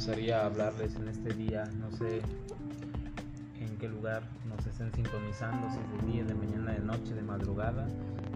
gustaría 0.00 0.46
hablarles 0.46 0.96
en 0.96 1.08
este 1.08 1.34
día, 1.34 1.70
no 1.78 1.94
sé 1.94 2.22
en 3.60 3.76
qué 3.76 3.86
lugar 3.86 4.22
nos 4.48 4.66
estén 4.66 4.90
sintonizando, 4.94 5.68
si 5.68 5.76
es 5.78 6.06
de 6.06 6.10
día, 6.10 6.24
de 6.24 6.34
mañana, 6.34 6.72
de 6.72 6.78
noche, 6.78 7.12
de 7.12 7.20
madrugada, 7.20 7.86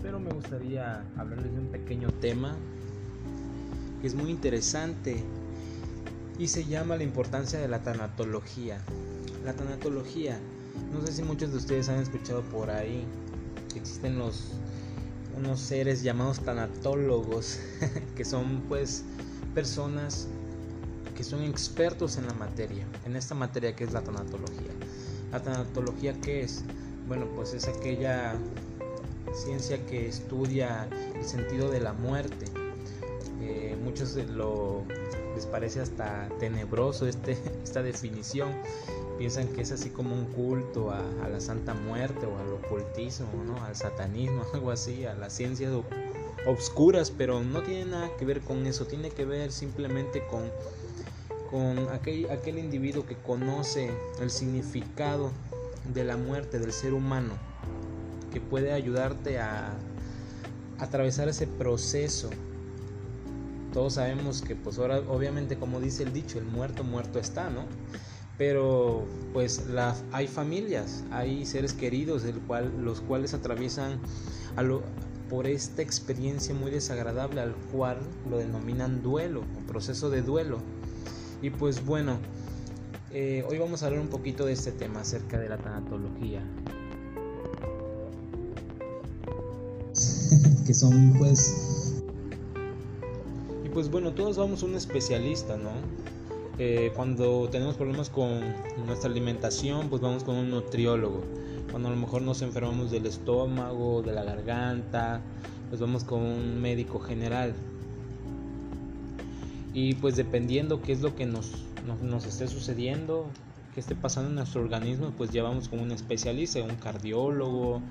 pero 0.02 0.20
me 0.20 0.30
gustaría 0.30 1.02
hablarles 1.16 1.54
de 1.54 1.60
un 1.60 1.68
pequeño 1.68 2.10
tema 2.20 2.54
que 4.02 4.06
es 4.06 4.14
muy 4.14 4.30
interesante 4.30 5.24
y 6.38 6.48
se 6.48 6.66
llama 6.66 6.98
la 6.98 7.02
importancia 7.02 7.58
de 7.58 7.66
la 7.66 7.78
tanatología. 7.78 8.76
La 9.42 9.54
tanatología, 9.54 10.38
no 10.92 11.00
sé 11.06 11.14
si 11.14 11.22
muchos 11.22 11.50
de 11.50 11.56
ustedes 11.56 11.88
han 11.88 12.00
escuchado 12.00 12.42
por 12.42 12.68
ahí 12.68 13.06
que 13.72 13.78
existen 13.78 14.18
los 14.18 14.50
unos 15.34 15.60
seres 15.60 16.02
llamados 16.02 16.40
tanatólogos 16.40 17.58
que 18.16 18.26
son 18.26 18.64
pues 18.68 19.02
personas 19.54 20.28
que 21.14 21.24
son 21.24 21.42
expertos 21.42 22.16
en 22.18 22.26
la 22.26 22.34
materia, 22.34 22.86
en 23.04 23.16
esta 23.16 23.34
materia 23.34 23.74
que 23.74 23.84
es 23.84 23.92
la 23.92 24.02
tanatología. 24.02 24.70
¿La 25.32 25.42
tanatología 25.42 26.14
qué 26.20 26.42
es? 26.42 26.64
Bueno, 27.08 27.26
pues 27.34 27.54
es 27.54 27.66
aquella 27.68 28.34
ciencia 29.32 29.84
que 29.86 30.08
estudia 30.08 30.88
el 31.14 31.24
sentido 31.24 31.70
de 31.70 31.80
la 31.80 31.92
muerte. 31.92 32.46
Eh, 33.40 33.76
muchos 33.82 34.14
lo, 34.14 34.84
les 35.34 35.46
parece 35.46 35.80
hasta 35.80 36.28
tenebroso 36.38 37.06
este, 37.06 37.36
esta 37.64 37.82
definición. 37.82 38.50
Piensan 39.18 39.48
que 39.48 39.62
es 39.62 39.70
así 39.70 39.90
como 39.90 40.14
un 40.14 40.26
culto 40.26 40.90
a, 40.90 41.00
a 41.24 41.28
la 41.28 41.40
Santa 41.40 41.74
Muerte 41.74 42.26
o 42.26 42.38
al 42.38 42.52
ocultismo, 42.52 43.28
¿no? 43.46 43.62
al 43.64 43.76
satanismo, 43.76 44.44
algo 44.54 44.70
así, 44.70 45.04
a 45.04 45.14
las 45.14 45.32
ciencias 45.32 45.72
obscuras, 46.46 47.10
pero 47.10 47.42
no 47.42 47.62
tiene 47.62 47.86
nada 47.86 48.10
que 48.18 48.24
ver 48.24 48.40
con 48.40 48.66
eso, 48.66 48.86
tiene 48.86 49.10
que 49.10 49.24
ver 49.24 49.52
simplemente 49.52 50.26
con 50.26 50.50
con 51.54 51.88
aquel, 51.90 52.28
aquel 52.32 52.58
individuo 52.58 53.06
que 53.06 53.14
conoce 53.14 53.88
el 54.20 54.30
significado 54.30 55.30
de 55.94 56.02
la 56.02 56.16
muerte 56.16 56.58
del 56.58 56.72
ser 56.72 56.92
humano, 56.94 57.34
que 58.32 58.40
puede 58.40 58.72
ayudarte 58.72 59.38
a, 59.38 59.72
atravesar 60.80 61.28
ese 61.28 61.46
proceso. 61.46 62.30
Todos 63.72 63.94
sabemos 63.94 64.42
que 64.42 64.56
pues 64.56 64.80
ahora 64.80 64.98
obviamente 65.06 65.56
como 65.56 65.78
dice 65.78 66.02
el 66.02 66.12
dicho, 66.12 66.40
el 66.40 66.44
muerto 66.44 66.82
muerto 66.82 67.20
está, 67.20 67.48
¿no? 67.50 67.66
Pero 68.36 69.06
pues 69.32 69.68
la, 69.68 69.94
hay 70.10 70.26
familias, 70.26 71.04
hay 71.12 71.46
seres 71.46 71.72
queridos 71.72 72.24
cual, 72.48 72.72
los 72.82 73.00
cuales 73.00 73.32
atraviesan 73.32 74.00
por 75.30 75.46
esta 75.46 75.82
experiencia 75.82 76.52
muy 76.52 76.72
desagradable 76.72 77.40
al 77.40 77.54
cual 77.70 77.98
lo 78.28 78.38
denominan 78.38 79.04
duelo, 79.04 79.42
o 79.56 79.66
proceso 79.68 80.10
de 80.10 80.22
duelo. 80.22 80.58
Y 81.44 81.50
pues 81.50 81.84
bueno, 81.84 82.16
eh, 83.12 83.44
hoy 83.46 83.58
vamos 83.58 83.82
a 83.82 83.86
hablar 83.86 84.00
un 84.00 84.08
poquito 84.08 84.46
de 84.46 84.54
este 84.54 84.72
tema 84.72 85.02
acerca 85.02 85.38
de 85.38 85.50
la 85.50 85.58
tanatología. 85.58 86.40
que 90.66 90.72
son 90.72 91.12
pues... 91.18 92.02
Y 93.62 93.68
pues 93.68 93.90
bueno, 93.90 94.14
todos 94.14 94.38
vamos 94.38 94.62
a 94.62 94.66
un 94.66 94.74
especialista, 94.74 95.58
¿no? 95.58 95.72
Eh, 96.56 96.92
cuando 96.96 97.46
tenemos 97.50 97.74
problemas 97.74 98.08
con 98.08 98.40
nuestra 98.86 99.10
alimentación, 99.10 99.90
pues 99.90 100.00
vamos 100.00 100.24
con 100.24 100.36
un 100.36 100.48
nutriólogo. 100.48 101.24
Cuando 101.70 101.88
a 101.88 101.92
lo 101.92 101.98
mejor 101.98 102.22
nos 102.22 102.40
enfermamos 102.40 102.90
del 102.90 103.04
estómago, 103.04 104.00
de 104.00 104.12
la 104.14 104.24
garganta, 104.24 105.20
pues 105.68 105.78
vamos 105.78 106.04
con 106.04 106.22
un 106.22 106.62
médico 106.62 107.00
general 107.00 107.54
y 109.74 109.94
pues 109.94 110.14
dependiendo 110.14 110.80
qué 110.80 110.92
es 110.92 111.02
lo 111.02 111.16
que 111.16 111.26
nos, 111.26 111.50
nos, 112.00 112.24
esté 112.24 112.46
sucediendo, 112.46 113.26
qué 113.74 113.80
esté 113.80 113.96
pasando 113.96 114.30
en 114.30 114.36
nuestro 114.36 114.62
organismo, 114.62 115.12
pues 115.16 115.30
ya 115.30 115.42
vamos 115.42 115.68
con 115.68 115.80
un 115.80 115.90
especialista, 115.90 116.62
un 116.62 116.76
cardiólogo, 116.76 117.82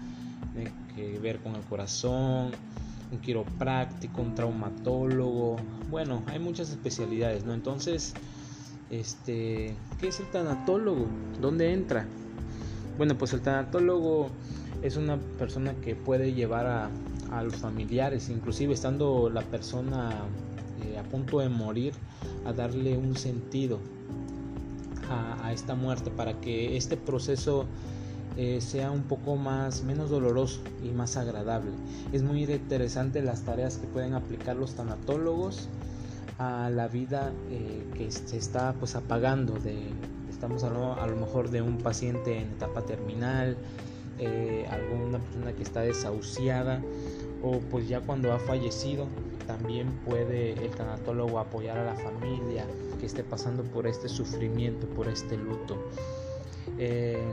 que 0.95 1.19
ver 1.19 1.39
con 1.39 1.55
el 1.55 1.61
corazón, 1.63 2.51
un 3.11 3.19
quiropráctico, 3.19 4.21
un 4.21 4.33
traumatólogo, 4.33 5.57
bueno, 5.89 6.23
hay 6.27 6.39
muchas 6.39 6.69
especialidades, 6.69 7.43
¿no? 7.43 7.53
Entonces, 7.53 8.13
este, 8.89 9.75
¿qué 9.99 10.07
es 10.07 10.19
el 10.21 10.27
tanatólogo? 10.27 11.07
¿Dónde 11.41 11.73
entra? 11.73 12.07
Bueno, 12.97 13.17
pues 13.17 13.33
el 13.33 13.41
tanatólogo 13.41 14.29
es 14.81 14.95
una 14.95 15.17
persona 15.17 15.73
que 15.75 15.95
puede 15.95 16.33
llevar 16.33 16.65
a, 16.65 16.89
a 17.31 17.43
los 17.43 17.55
familiares, 17.55 18.29
inclusive 18.29 18.73
estando 18.73 19.29
la 19.29 19.41
persona 19.41 20.11
eh, 20.11 20.42
a 21.03 21.09
punto 21.09 21.39
de 21.39 21.49
morir 21.49 21.93
a 22.45 22.53
darle 22.53 22.97
un 22.97 23.15
sentido 23.15 23.79
a, 25.09 25.51
esta 25.53 25.75
muerte 25.75 26.09
para 26.09 26.39
que 26.39 26.77
este 26.77 26.97
proceso 26.97 27.65
eh, 28.37 28.59
sea 28.61 28.89
un 28.89 29.03
poco 29.03 29.35
más 29.35 29.83
menos 29.83 30.09
doloroso 30.09 30.61
y 30.83 30.89
más 30.89 31.17
agradable. 31.17 31.71
Es 32.11 32.23
muy 32.23 32.43
interesante 32.45 33.21
las 33.21 33.43
tareas 33.43 33.77
que 33.77 33.85
pueden 33.85 34.13
aplicar 34.13 34.55
los 34.55 34.73
tanatólogos 34.73 35.69
a 36.39 36.71
la 36.71 36.87
vida 36.87 37.31
eh, 37.51 37.85
que 37.95 38.11
se 38.11 38.37
está 38.37 38.73
pues 38.73 38.95
apagando 38.95 39.53
de 39.59 39.89
estamos 40.31 40.63
hablando 40.63 40.99
a 40.99 41.05
lo 41.05 41.15
mejor 41.15 41.51
de 41.51 41.61
un 41.61 41.77
paciente 41.77 42.39
en 42.39 42.47
etapa 42.53 42.81
terminal 42.81 43.55
alguna 44.69 45.19
persona 45.19 45.51
que 45.53 45.63
está 45.63 45.81
desahuciada 45.81 46.81
o 47.43 47.59
pues 47.59 47.87
ya 47.87 47.99
cuando 47.99 48.31
ha 48.31 48.39
fallecido 48.39 49.07
también 49.43 49.91
puede 50.05 50.53
el 50.53 50.71
tanatólogo 50.71 51.39
apoyar 51.39 51.77
a 51.77 51.85
la 51.85 51.95
familia 51.95 52.65
que 52.99 53.05
esté 53.05 53.23
pasando 53.23 53.63
por 53.63 53.87
este 53.87 54.09
sufrimiento, 54.09 54.87
por 54.87 55.07
este 55.07 55.37
luto. 55.37 55.77
Eh, 56.77 57.31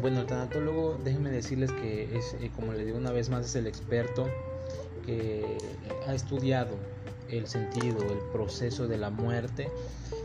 bueno, 0.00 0.20
el 0.20 0.26
tanatólogo, 0.26 0.98
déjenme 1.04 1.30
decirles 1.30 1.70
que 1.72 2.16
es, 2.16 2.34
eh, 2.40 2.50
como 2.56 2.72
le 2.72 2.84
digo 2.84 2.98
una 2.98 3.12
vez 3.12 3.28
más, 3.28 3.46
es 3.46 3.54
el 3.56 3.66
experto 3.66 4.28
que 5.06 5.58
ha 6.06 6.14
estudiado 6.14 6.76
el 7.28 7.46
sentido, 7.46 7.98
el 8.02 8.18
proceso 8.32 8.86
de 8.86 8.98
la 8.98 9.10
muerte. 9.10 9.68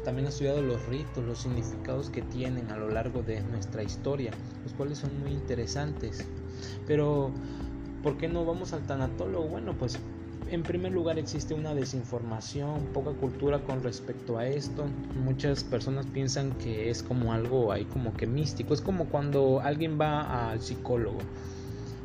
También 0.03 0.25
ha 0.25 0.29
estudiado 0.29 0.61
los 0.61 0.85
ritos, 0.87 1.23
los 1.23 1.39
significados 1.39 2.09
que 2.09 2.21
tienen 2.21 2.71
a 2.71 2.77
lo 2.77 2.89
largo 2.89 3.23
de 3.23 3.41
nuestra 3.41 3.83
historia, 3.83 4.31
los 4.63 4.73
cuales 4.73 4.99
son 4.99 5.19
muy 5.19 5.31
interesantes. 5.31 6.25
Pero 6.85 7.31
¿Por 8.03 8.17
qué 8.17 8.27
no 8.27 8.45
vamos 8.45 8.73
al 8.73 8.85
tanatólogo? 8.85 9.47
Bueno, 9.47 9.75
pues 9.77 9.99
en 10.49 10.63
primer 10.63 10.93
lugar 10.93 11.19
existe 11.19 11.53
una 11.53 11.73
desinformación, 11.73 12.85
poca 12.93 13.11
cultura 13.11 13.59
con 13.59 13.83
respecto 13.83 14.37
a 14.37 14.47
esto. 14.47 14.85
Muchas 15.15 15.63
personas 15.63 16.05
piensan 16.05 16.51
que 16.53 16.89
es 16.89 17.03
como 17.03 17.33
algo 17.33 17.71
ahí 17.71 17.85
como 17.85 18.15
que 18.15 18.27
místico. 18.27 18.73
Es 18.73 18.81
como 18.81 19.05
cuando 19.05 19.61
alguien 19.61 19.99
va 19.99 20.51
al 20.51 20.61
psicólogo 20.61 21.17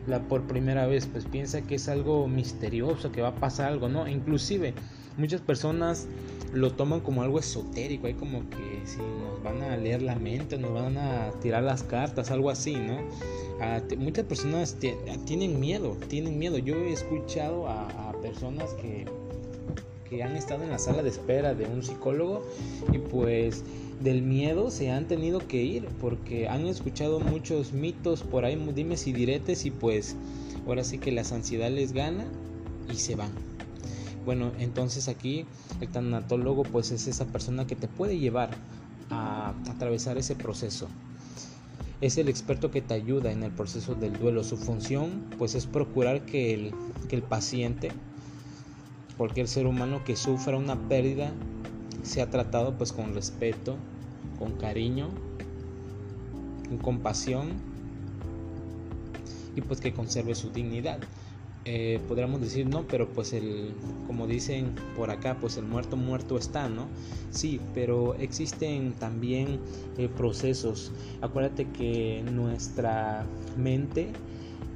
la 0.06 0.26
por 0.26 0.46
primera 0.46 0.86
vez, 0.86 1.06
pues 1.06 1.24
piensa 1.24 1.62
que 1.62 1.76
es 1.76 1.88
algo 1.88 2.26
misterioso, 2.26 3.12
que 3.12 3.22
va 3.22 3.28
a 3.28 3.34
pasar 3.36 3.68
algo, 3.68 3.88
¿no? 3.88 4.08
Inclusive 4.08 4.74
muchas 5.16 5.40
personas 5.40 6.06
lo 6.52 6.72
toman 6.72 7.00
como 7.00 7.22
algo 7.22 7.38
esotérico, 7.38 8.06
hay 8.06 8.14
como 8.14 8.40
que 8.50 8.80
si 8.84 8.98
nos 8.98 9.42
van 9.42 9.62
a 9.62 9.76
leer 9.76 10.02
la 10.02 10.16
mente, 10.16 10.58
nos 10.58 10.72
van 10.72 10.98
a 10.98 11.30
tirar 11.40 11.62
las 11.62 11.82
cartas, 11.82 12.30
algo 12.30 12.50
así, 12.50 12.76
¿no? 12.76 12.98
muchas 13.98 14.24
personas 14.24 14.76
tienen 15.24 15.60
miedo, 15.60 15.96
tienen 16.08 16.38
miedo. 16.38 16.58
Yo 16.58 16.76
he 16.76 16.92
escuchado 16.92 17.68
a, 17.68 18.12
personas 18.22 18.70
que, 18.74 19.04
que 20.08 20.22
han 20.22 20.36
estado 20.36 20.62
en 20.62 20.70
la 20.70 20.78
sala 20.78 21.02
de 21.02 21.08
espera 21.08 21.54
de 21.54 21.66
un 21.66 21.82
psicólogo 21.82 22.46
y 22.92 22.98
pues 22.98 23.64
del 24.00 24.22
miedo 24.22 24.70
se 24.70 24.92
han 24.92 25.08
tenido 25.08 25.40
que 25.48 25.60
ir 25.60 25.88
porque 26.00 26.48
han 26.48 26.66
escuchado 26.66 27.18
muchos 27.18 27.72
mitos 27.72 28.22
por 28.22 28.44
ahí, 28.44 28.54
dimes 28.74 29.08
y 29.08 29.12
diretes 29.12 29.66
y 29.66 29.72
pues 29.72 30.14
ahora 30.68 30.84
sí 30.84 30.98
que 30.98 31.10
las 31.10 31.32
ansiedades 31.32 31.74
les 31.74 31.92
gana 31.92 32.26
y 32.88 32.94
se 32.94 33.16
van. 33.16 33.32
Bueno, 34.24 34.52
entonces 34.58 35.08
aquí 35.08 35.46
el 35.80 35.88
tanatólogo 35.88 36.62
pues 36.62 36.92
es 36.92 37.08
esa 37.08 37.26
persona 37.26 37.66
que 37.66 37.74
te 37.74 37.88
puede 37.88 38.18
llevar 38.18 38.50
a 39.10 39.54
atravesar 39.68 40.16
ese 40.18 40.36
proceso. 40.36 40.88
Es 42.00 42.18
el 42.18 42.28
experto 42.28 42.70
que 42.70 42.82
te 42.82 42.94
ayuda 42.94 43.32
en 43.32 43.42
el 43.42 43.50
proceso 43.52 43.94
del 43.94 44.18
duelo. 44.18 44.44
Su 44.44 44.56
función 44.56 45.24
pues 45.38 45.54
es 45.54 45.66
procurar 45.66 46.24
que 46.24 46.54
el, 46.54 46.74
que 47.08 47.16
el 47.16 47.22
paciente, 47.22 47.90
cualquier 49.16 49.48
ser 49.48 49.66
humano 49.66 50.04
que 50.04 50.16
sufra 50.16 50.56
una 50.56 50.76
pérdida, 50.88 51.32
sea 52.02 52.30
tratado 52.30 52.76
pues 52.76 52.92
con 52.92 53.14
respeto, 53.14 53.76
con 54.38 54.52
cariño, 54.52 55.10
con 56.68 56.78
compasión 56.78 57.50
y 59.54 59.60
pues 59.60 59.80
que 59.80 59.92
conserve 59.92 60.34
su 60.34 60.50
dignidad. 60.50 61.00
Eh, 61.64 62.00
podríamos 62.08 62.40
decir 62.40 62.66
no, 62.66 62.82
pero 62.88 63.08
pues 63.08 63.32
el, 63.32 63.72
como 64.08 64.26
dicen 64.26 64.74
por 64.96 65.10
acá, 65.10 65.36
pues 65.40 65.56
el 65.56 65.64
muerto 65.64 65.96
muerto 65.96 66.36
está, 66.36 66.68
¿no? 66.68 66.88
Sí, 67.30 67.60
pero 67.72 68.14
existen 68.14 68.94
también 68.94 69.60
eh, 69.96 70.08
procesos. 70.08 70.90
Acuérdate 71.20 71.68
que 71.68 72.24
nuestra 72.32 73.24
mente 73.56 74.08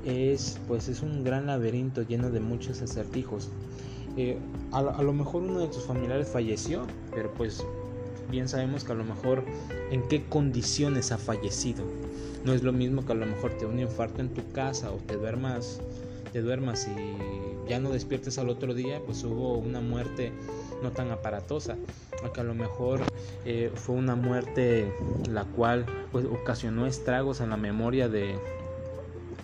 es, 0.04 0.60
pues 0.68 0.88
es 0.88 1.02
un 1.02 1.24
gran 1.24 1.46
laberinto 1.46 2.02
lleno 2.02 2.30
de 2.30 2.40
muchos 2.40 2.80
acertijos. 2.82 3.50
eh, 4.16 4.38
a, 4.72 5.02
lo 5.02 5.12
mejor 5.12 5.42
uno 5.42 5.58
de 5.58 5.66
tus 5.68 5.84
familiares 5.84 6.28
falleció, 6.28 6.86
pero 7.14 7.32
pues 7.34 7.64
bien 8.30 8.48
sabemos 8.48 8.84
que 8.84 8.92
a 8.92 8.94
lo 8.94 9.04
mejor 9.04 9.44
en 9.90 10.06
qué 10.08 10.24
condiciones 10.24 11.10
ha 11.10 11.18
fallecido. 11.18 11.84
No 12.44 12.52
es 12.52 12.62
lo 12.62 12.72
mismo 12.72 13.04
que 13.04 13.12
a 13.12 13.16
lo 13.16 13.26
mejor 13.26 13.52
te 13.54 13.66
un 13.66 13.80
infarto 13.80 14.20
en 14.20 14.28
tu 14.28 14.42
casa 14.52 14.92
o 14.92 14.96
te 14.96 15.16
duermas, 15.16 15.80
duermas 16.42 16.88
y 16.88 17.68
ya 17.68 17.80
no 17.80 17.90
despiertes 17.90 18.38
al 18.38 18.48
otro 18.48 18.74
día, 18.74 19.00
pues 19.04 19.24
hubo 19.24 19.58
una 19.58 19.80
muerte 19.80 20.32
no 20.82 20.92
tan 20.92 21.10
aparatosa, 21.10 21.76
que 22.32 22.40
a 22.40 22.44
lo 22.44 22.54
mejor 22.54 23.00
eh, 23.44 23.70
fue 23.74 23.94
una 23.94 24.16
muerte 24.16 24.92
la 25.28 25.44
cual 25.44 25.86
pues 26.12 26.24
ocasionó 26.24 26.86
estragos 26.86 27.40
en 27.40 27.50
la 27.50 27.56
memoria 27.56 28.08
de, 28.08 28.36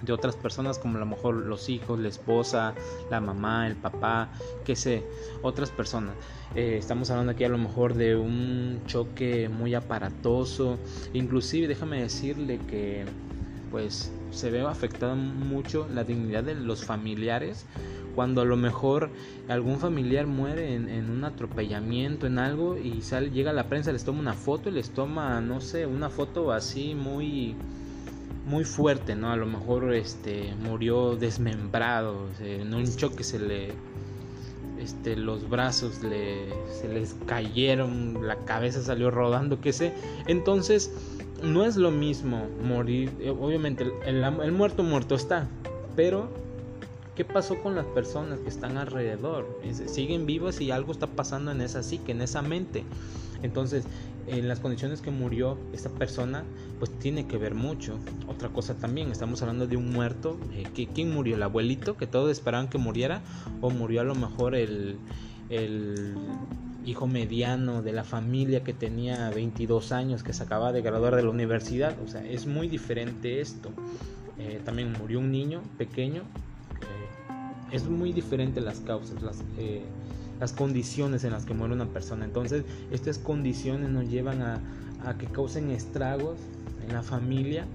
de 0.03 0.13
otras 0.13 0.37
personas 0.37 0.79
como 0.79 0.97
a 0.97 1.01
lo 1.01 1.07
mejor 1.07 1.35
los 1.35 1.69
hijos, 1.69 1.99
la 1.99 2.09
esposa, 2.09 2.75
la 3.11 3.21
mamá, 3.21 3.67
el 3.67 3.77
papá, 3.77 4.33
qué 4.65 4.77
sé, 4.77 5.05
otras 5.43 5.71
personas. 5.71 6.15
Eh, 6.55 6.77
estamos 6.79 7.11
hablando 7.11 7.33
aquí 7.33 7.45
a 7.45 7.49
lo 7.49 7.59
mejor 7.59 7.95
de 7.95 8.17
un 8.17 8.83
choque 8.87 9.49
muy 9.49 9.75
aparatoso, 9.75 10.79
inclusive 11.13 11.69
déjame 11.69 12.03
decirle 12.03 12.59
que 12.69 13.05
pues 13.71 14.13
se 14.33 14.51
ve 14.51 14.63
afectada 14.63 15.15
mucho 15.15 15.87
la 15.93 16.05
dignidad 16.05 16.45
de 16.45 16.55
los 16.55 16.85
familiares 16.85 17.67
cuando 18.15 18.43
a 18.43 18.45
lo 18.45 18.57
mejor 18.57 19.11
algún 19.49 19.79
familiar 19.79 20.27
muere 20.27 20.75
en, 20.75 21.11
un 21.11 21.25
atropellamiento, 21.25 22.27
en 22.27 22.39
algo, 22.39 22.77
y 22.77 23.03
sale, 23.03 23.31
llega 23.31 23.53
la 23.53 23.69
prensa, 23.69 23.93
les 23.93 24.05
toma 24.05 24.21
una 24.21 24.35
foto 24.35 24.69
y 24.69 24.73
les 24.73 24.91
toma, 24.91 25.41
no 25.41 25.61
sé, 25.61 25.87
una 25.87 26.11
foto 26.11 26.53
así 26.53 26.95
muy 26.95 27.57
muy 28.45 28.65
fuerte, 28.65 29.15
¿no? 29.15 29.31
A 29.31 29.37
lo 29.37 29.47
mejor 29.47 29.95
este 29.95 30.53
murió 30.61 31.17
desmembrado, 31.17 32.29
en 32.41 32.75
un 32.75 32.85
choque 32.97 33.23
se 33.23 33.39
le 33.39 33.73
este 34.81 35.15
los 35.15 35.49
brazos 35.49 36.03
le 36.03 36.49
se 36.81 36.89
les 36.89 37.15
cayeron, 37.27 38.27
la 38.27 38.37
cabeza 38.45 38.83
salió 38.83 39.11
rodando, 39.13 39.61
qué 39.61 39.73
sé. 39.73 39.95
Entonces, 40.27 40.93
no 41.43 41.65
es 41.65 41.77
lo 41.77 41.91
mismo 41.91 42.47
morir, 42.63 43.11
eh, 43.21 43.31
obviamente 43.31 43.87
el, 44.07 44.53
muerto 44.53 44.83
muerto 44.83 45.15
está, 45.15 45.49
pero 45.97 46.29
¿Qué 47.17 47.27
pasó 47.27 47.63
con 47.63 47.75
las 47.75 47.85
personas 47.85 48.39
que 48.39 48.49
están 48.49 48.79
alrededor? 48.79 49.61
Siguen 49.87 50.25
vivas 50.25 50.63
y 50.63 50.71
algo 50.71 50.93
está 50.93 51.07
pasando 51.07 51.53
en 51.53 51.61
esa 51.61 51.83
psique, 51.83 52.13
en 52.13 52.23
esa 52.23 52.41
mente. 52.41 52.85
Entonces, 53.43 53.85
en 54.27 54.49
las 54.49 54.61
condiciones 54.61 55.03
que 55.03 55.11
murió 55.11 55.59
esta 55.75 55.91
persona, 55.91 56.43
pues 56.79 56.91
tiene 57.01 57.27
que 57.27 57.37
ver 57.37 57.55
mucho. 57.55 57.99
Otra 58.29 58.49
cosa 58.49 58.77
también, 58.77 59.13
estamos 59.13 59.43
hablando 59.43 59.67
de 59.67 59.77
un 59.77 59.93
muerto. 59.93 60.39
Eh, 60.55 60.65
¿Quién 60.95 61.13
murió? 61.13 61.37
¿El 61.37 61.43
abuelito 61.43 61.99
que 61.99 62.07
todos 62.07 62.31
esperaban 62.31 62.69
que 62.69 62.79
muriera? 62.79 63.21
¿O 63.61 63.69
murió 63.69 64.01
a 64.01 64.05
lo 64.05 64.15
mejor 64.15 64.55
el 64.55 64.97
hijo 66.85 67.07
mediano 67.07 67.83
de 67.83 67.93
la 67.93 68.05
familia 68.05 68.65
que 68.65 68.73
tenía 68.73 69.31
22 69.31 69.93
años, 69.93 70.23
que 70.23 70.33
se 70.33 70.43
acaba 70.43 70.73
de 70.73 70.83
graduar 70.83 71.17
de 71.17 71.23
la 71.23 71.31
universidad? 71.31 71.97
O 72.05 72.09
sea, 72.09 72.25
es 72.25 72.47
muy 72.47 72.69
diferente 72.69 73.41
esto. 73.41 73.71
Eh, 74.39 74.61
también 74.65 74.93
murió 74.93 75.21
un 75.21 75.31
niño 75.31 75.63
pequeño 75.79 76.23
es 77.73 77.89
muy 77.89 78.13
diferente 78.13 78.61
las 78.61 78.81
causas, 78.81 79.23
las, 79.23 79.43
eh, 79.59 79.83
las 80.39 80.53
condiciones 80.53 81.25
en 81.25 81.33
las 81.33 81.45
que 81.45 81.55
muere 81.55 81.75
una 81.75 81.87
persona. 81.87 82.25
Entonces, 82.25 82.65
estas 82.91 83.19
condiciones 83.19 83.89
nos 83.89 84.09
llevan 84.09 84.43
a, 84.43 84.61
a 85.05 85.17
que 85.17 85.27
causen 85.27 85.71
estragos 85.71 86.39
en 86.87 86.95
la 86.95 87.03
familia 87.03 87.67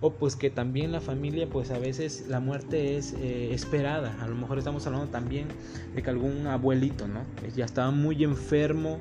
o 0.00 0.14
pues 0.14 0.36
que 0.36 0.50
también 0.50 0.92
la 0.92 1.00
familia 1.00 1.48
pues 1.48 1.70
a 1.70 1.78
veces 1.78 2.26
la 2.28 2.40
muerte 2.40 2.96
es 2.96 3.14
eh, 3.14 3.52
esperada 3.52 4.16
a 4.20 4.26
lo 4.26 4.34
mejor 4.34 4.58
estamos 4.58 4.86
hablando 4.86 5.08
también 5.08 5.48
de 5.94 6.02
que 6.02 6.10
algún 6.10 6.46
abuelito 6.46 7.08
no 7.08 7.22
ya 7.54 7.64
estaba 7.64 7.90
muy 7.90 8.24
enfermo 8.24 8.98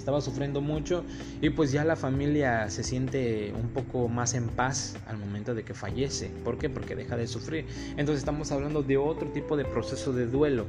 estaba 0.00 0.20
sufriendo 0.20 0.60
mucho 0.60 1.04
y 1.40 1.50
pues 1.50 1.72
ya 1.72 1.84
la 1.84 1.94
familia 1.94 2.68
se 2.70 2.82
siente 2.82 3.52
un 3.52 3.68
poco 3.68 4.08
más 4.08 4.34
en 4.34 4.48
paz 4.48 4.96
al 5.06 5.18
momento 5.18 5.54
de 5.54 5.62
que 5.62 5.74
fallece. 5.74 6.30
¿Por 6.42 6.58
qué? 6.58 6.70
Porque 6.70 6.96
deja 6.96 7.16
de 7.16 7.26
sufrir. 7.26 7.66
Entonces 7.90 8.20
estamos 8.20 8.50
hablando 8.50 8.82
de 8.82 8.96
otro 8.96 9.28
tipo 9.28 9.56
de 9.56 9.64
proceso 9.64 10.12
de 10.12 10.26
duelo. 10.26 10.64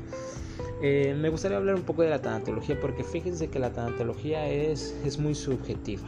Eh, 0.84 1.16
me 1.18 1.30
gustaría 1.30 1.58
hablar 1.58 1.76
un 1.76 1.84
poco 1.84 2.02
de 2.02 2.10
la 2.10 2.22
tanatología 2.22 2.80
porque 2.80 3.04
fíjense 3.04 3.50
que 3.50 3.60
la 3.60 3.72
tanatología 3.72 4.48
es, 4.50 4.96
es 5.06 5.18
muy 5.18 5.34
subjetiva 5.34 6.08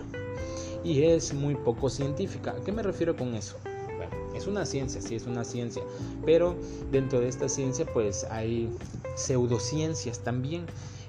y 0.83 1.03
es 1.03 1.33
muy 1.33 1.56
poco 1.56 1.89
científica. 1.89 2.51
¿A 2.51 2.63
qué 2.63 2.71
me 2.71 2.83
refiero 2.83 3.15
con 3.15 3.35
eso? 3.35 3.57
Bueno, 3.63 4.35
es 4.35 4.47
una 4.47 4.65
ciencia, 4.65 5.01
sí 5.01 5.15
es 5.15 5.25
una 5.25 5.44
ciencia, 5.44 5.83
pero 6.25 6.56
dentro 6.91 7.19
de 7.19 7.27
esta 7.27 7.47
ciencia 7.50 7.85
pues 7.85 8.25
hay 8.25 8.69
pseudociencias 9.15 10.19
también 10.19 10.65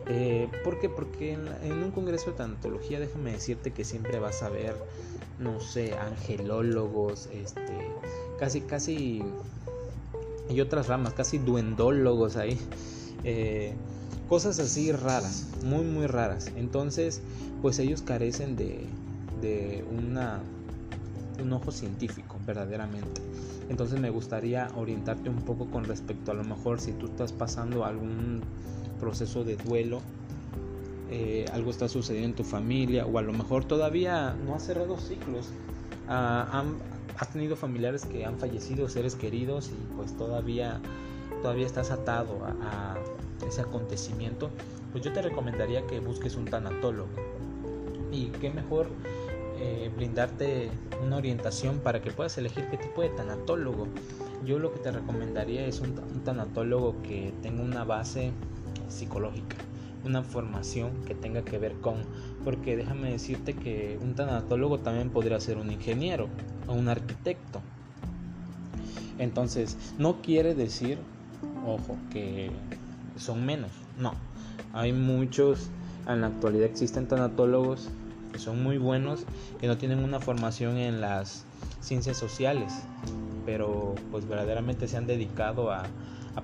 eh, 0.06 0.48
¿Por 0.62 0.80
qué? 0.80 0.88
Porque 0.88 1.32
en, 1.32 1.72
un 1.82 1.90
congreso 1.90 2.30
de 2.30 2.36
tanatología, 2.36 3.00
déjame 3.00 3.32
decirte 3.32 3.72
que 3.72 3.84
siempre 3.84 4.18
vas 4.18 4.42
a 4.42 4.50
ver, 4.50 4.76
no 5.38 5.60
sé, 5.60 5.94
angelólogos, 5.94 7.28
este, 7.32 7.72
casi, 8.38 8.60
casi, 8.60 9.22
y 10.50 10.60
otras 10.60 10.88
ramas, 10.88 11.14
casi 11.14 11.38
duendólogos 11.38 12.36
ahí, 12.36 12.58
eh, 13.24 13.72
cosas 14.28 14.58
así 14.58 14.92
raras, 14.92 15.46
muy, 15.62 15.84
muy 15.84 16.06
raras. 16.06 16.50
Entonces, 16.56 17.22
pues 17.62 17.78
ellos 17.78 18.02
carecen 18.02 18.56
de, 18.56 18.84
de 19.44 19.84
una, 19.90 20.40
un 21.40 21.52
ojo 21.52 21.70
científico, 21.70 22.38
verdaderamente. 22.46 23.20
Entonces 23.68 24.00
me 24.00 24.10
gustaría 24.10 24.68
orientarte 24.74 25.28
un 25.28 25.42
poco 25.42 25.66
con 25.66 25.84
respecto 25.84 26.32
a 26.32 26.34
lo 26.34 26.44
mejor 26.44 26.80
si 26.80 26.92
tú 26.92 27.06
estás 27.06 27.32
pasando 27.32 27.84
algún 27.84 28.40
proceso 28.98 29.44
de 29.44 29.56
duelo, 29.56 30.00
eh, 31.10 31.44
algo 31.52 31.70
está 31.70 31.88
sucediendo 31.88 32.28
en 32.28 32.34
tu 32.34 32.44
familia 32.44 33.06
o 33.06 33.18
a 33.18 33.22
lo 33.22 33.32
mejor 33.32 33.64
todavía 33.64 34.34
no 34.46 34.54
has 34.54 34.64
cerrado 34.64 34.96
ciclos, 34.98 35.48
ah, 36.08 36.64
has 37.18 37.32
tenido 37.32 37.56
familiares 37.56 38.04
que 38.06 38.24
han 38.24 38.38
fallecido, 38.38 38.88
seres 38.88 39.14
queridos 39.14 39.70
y 39.70 39.94
pues 39.96 40.16
todavía, 40.16 40.80
todavía 41.42 41.66
estás 41.66 41.90
atado 41.90 42.40
a, 42.44 42.96
ese 43.46 43.60
acontecimiento, 43.60 44.48
pues 44.92 45.04
yo 45.04 45.12
te 45.12 45.20
recomendaría 45.20 45.86
que 45.86 46.00
busques 46.00 46.34
un 46.34 46.46
tanatólogo. 46.46 47.10
Y 48.10 48.28
qué 48.40 48.48
mejor 48.48 48.88
eh, 49.66 49.90
brindarte 49.96 50.68
una 51.02 51.16
orientación 51.16 51.78
para 51.78 52.02
que 52.02 52.10
puedas 52.10 52.36
elegir 52.36 52.66
qué 52.70 52.76
tipo 52.76 53.00
de 53.00 53.08
tanatólogo. 53.08 53.88
Yo 54.44 54.58
lo 54.58 54.74
que 54.74 54.78
te 54.78 54.90
recomendaría 54.90 55.64
es 55.64 55.80
un, 55.80 55.98
un 55.98 56.20
tanatólogo 56.22 57.00
que 57.02 57.32
tenga 57.40 57.62
una 57.62 57.82
base 57.82 58.32
psicológica, 58.88 59.56
una 60.04 60.22
formación 60.22 60.90
que 61.06 61.14
tenga 61.14 61.46
que 61.46 61.56
ver 61.56 61.72
con, 61.80 62.02
porque 62.44 62.76
déjame 62.76 63.10
decirte 63.10 63.54
que 63.54 63.98
un 64.02 64.14
tanatólogo 64.14 64.80
también 64.80 65.08
podría 65.08 65.40
ser 65.40 65.56
un 65.56 65.70
ingeniero 65.72 66.28
o 66.68 66.74
un 66.74 66.88
arquitecto. 66.88 67.62
Entonces, 69.18 69.78
no 69.96 70.20
quiere 70.20 70.54
decir, 70.54 70.98
ojo, 71.66 71.96
que 72.12 72.50
son 73.16 73.46
menos, 73.46 73.70
no. 73.98 74.12
Hay 74.74 74.92
muchos, 74.92 75.70
en 76.06 76.20
la 76.20 76.26
actualidad 76.26 76.66
existen 76.66 77.08
tanatólogos 77.08 77.88
son 78.38 78.62
muy 78.62 78.78
buenos, 78.78 79.24
que 79.60 79.66
no 79.66 79.76
tienen 79.76 79.98
una 79.98 80.20
formación 80.20 80.76
en 80.76 81.00
las 81.00 81.44
ciencias 81.80 82.16
sociales, 82.16 82.72
pero 83.44 83.94
pues 84.10 84.26
verdaderamente 84.26 84.88
se 84.88 84.96
han 84.96 85.06
dedicado 85.06 85.70
a, 85.70 85.84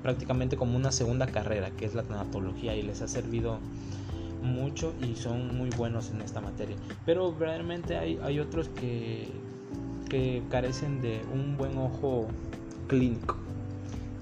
prácticamente 0.03 0.57
como 0.57 0.77
una 0.77 0.93
segunda 0.93 1.27
carrera, 1.27 1.71
que 1.71 1.85
es 1.85 1.95
la 1.95 2.03
tanatología, 2.03 2.77
y 2.77 2.83
les 2.83 3.03
ha 3.03 3.09
servido 3.09 3.59
mucho 4.43 4.95
y 5.03 5.17
son 5.17 5.57
muy 5.57 5.71
buenos 5.71 6.11
en 6.11 6.21
esta 6.23 6.41
materia. 6.41 6.77
Pero 7.05 7.35
realmente 7.39 7.97
hay, 7.97 8.19
hay 8.23 8.39
otros 8.39 8.69
que, 8.69 9.29
que 10.09 10.43
carecen 10.51 11.03
de 11.03 11.21
un 11.33 11.57
buen 11.57 11.77
ojo 11.77 12.27
clínico, 12.89 13.37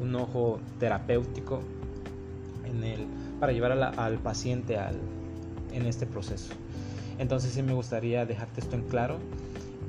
un 0.00 0.14
ojo 0.14 0.60
terapéutico 0.78 1.60
en 2.64 2.84
el, 2.84 3.06
para 3.40 3.52
llevar 3.52 3.72
al 3.72 4.18
paciente 4.18 4.76
al, 4.76 4.96
en 5.72 5.87
este 5.87 6.06
proceso. 6.06 6.52
Entonces 7.18 7.52
sí 7.52 7.62
me 7.62 7.72
gustaría 7.72 8.25
dejarte 8.26 8.60
esto 8.60 8.76
en 8.76 8.82
claro. 8.82 9.18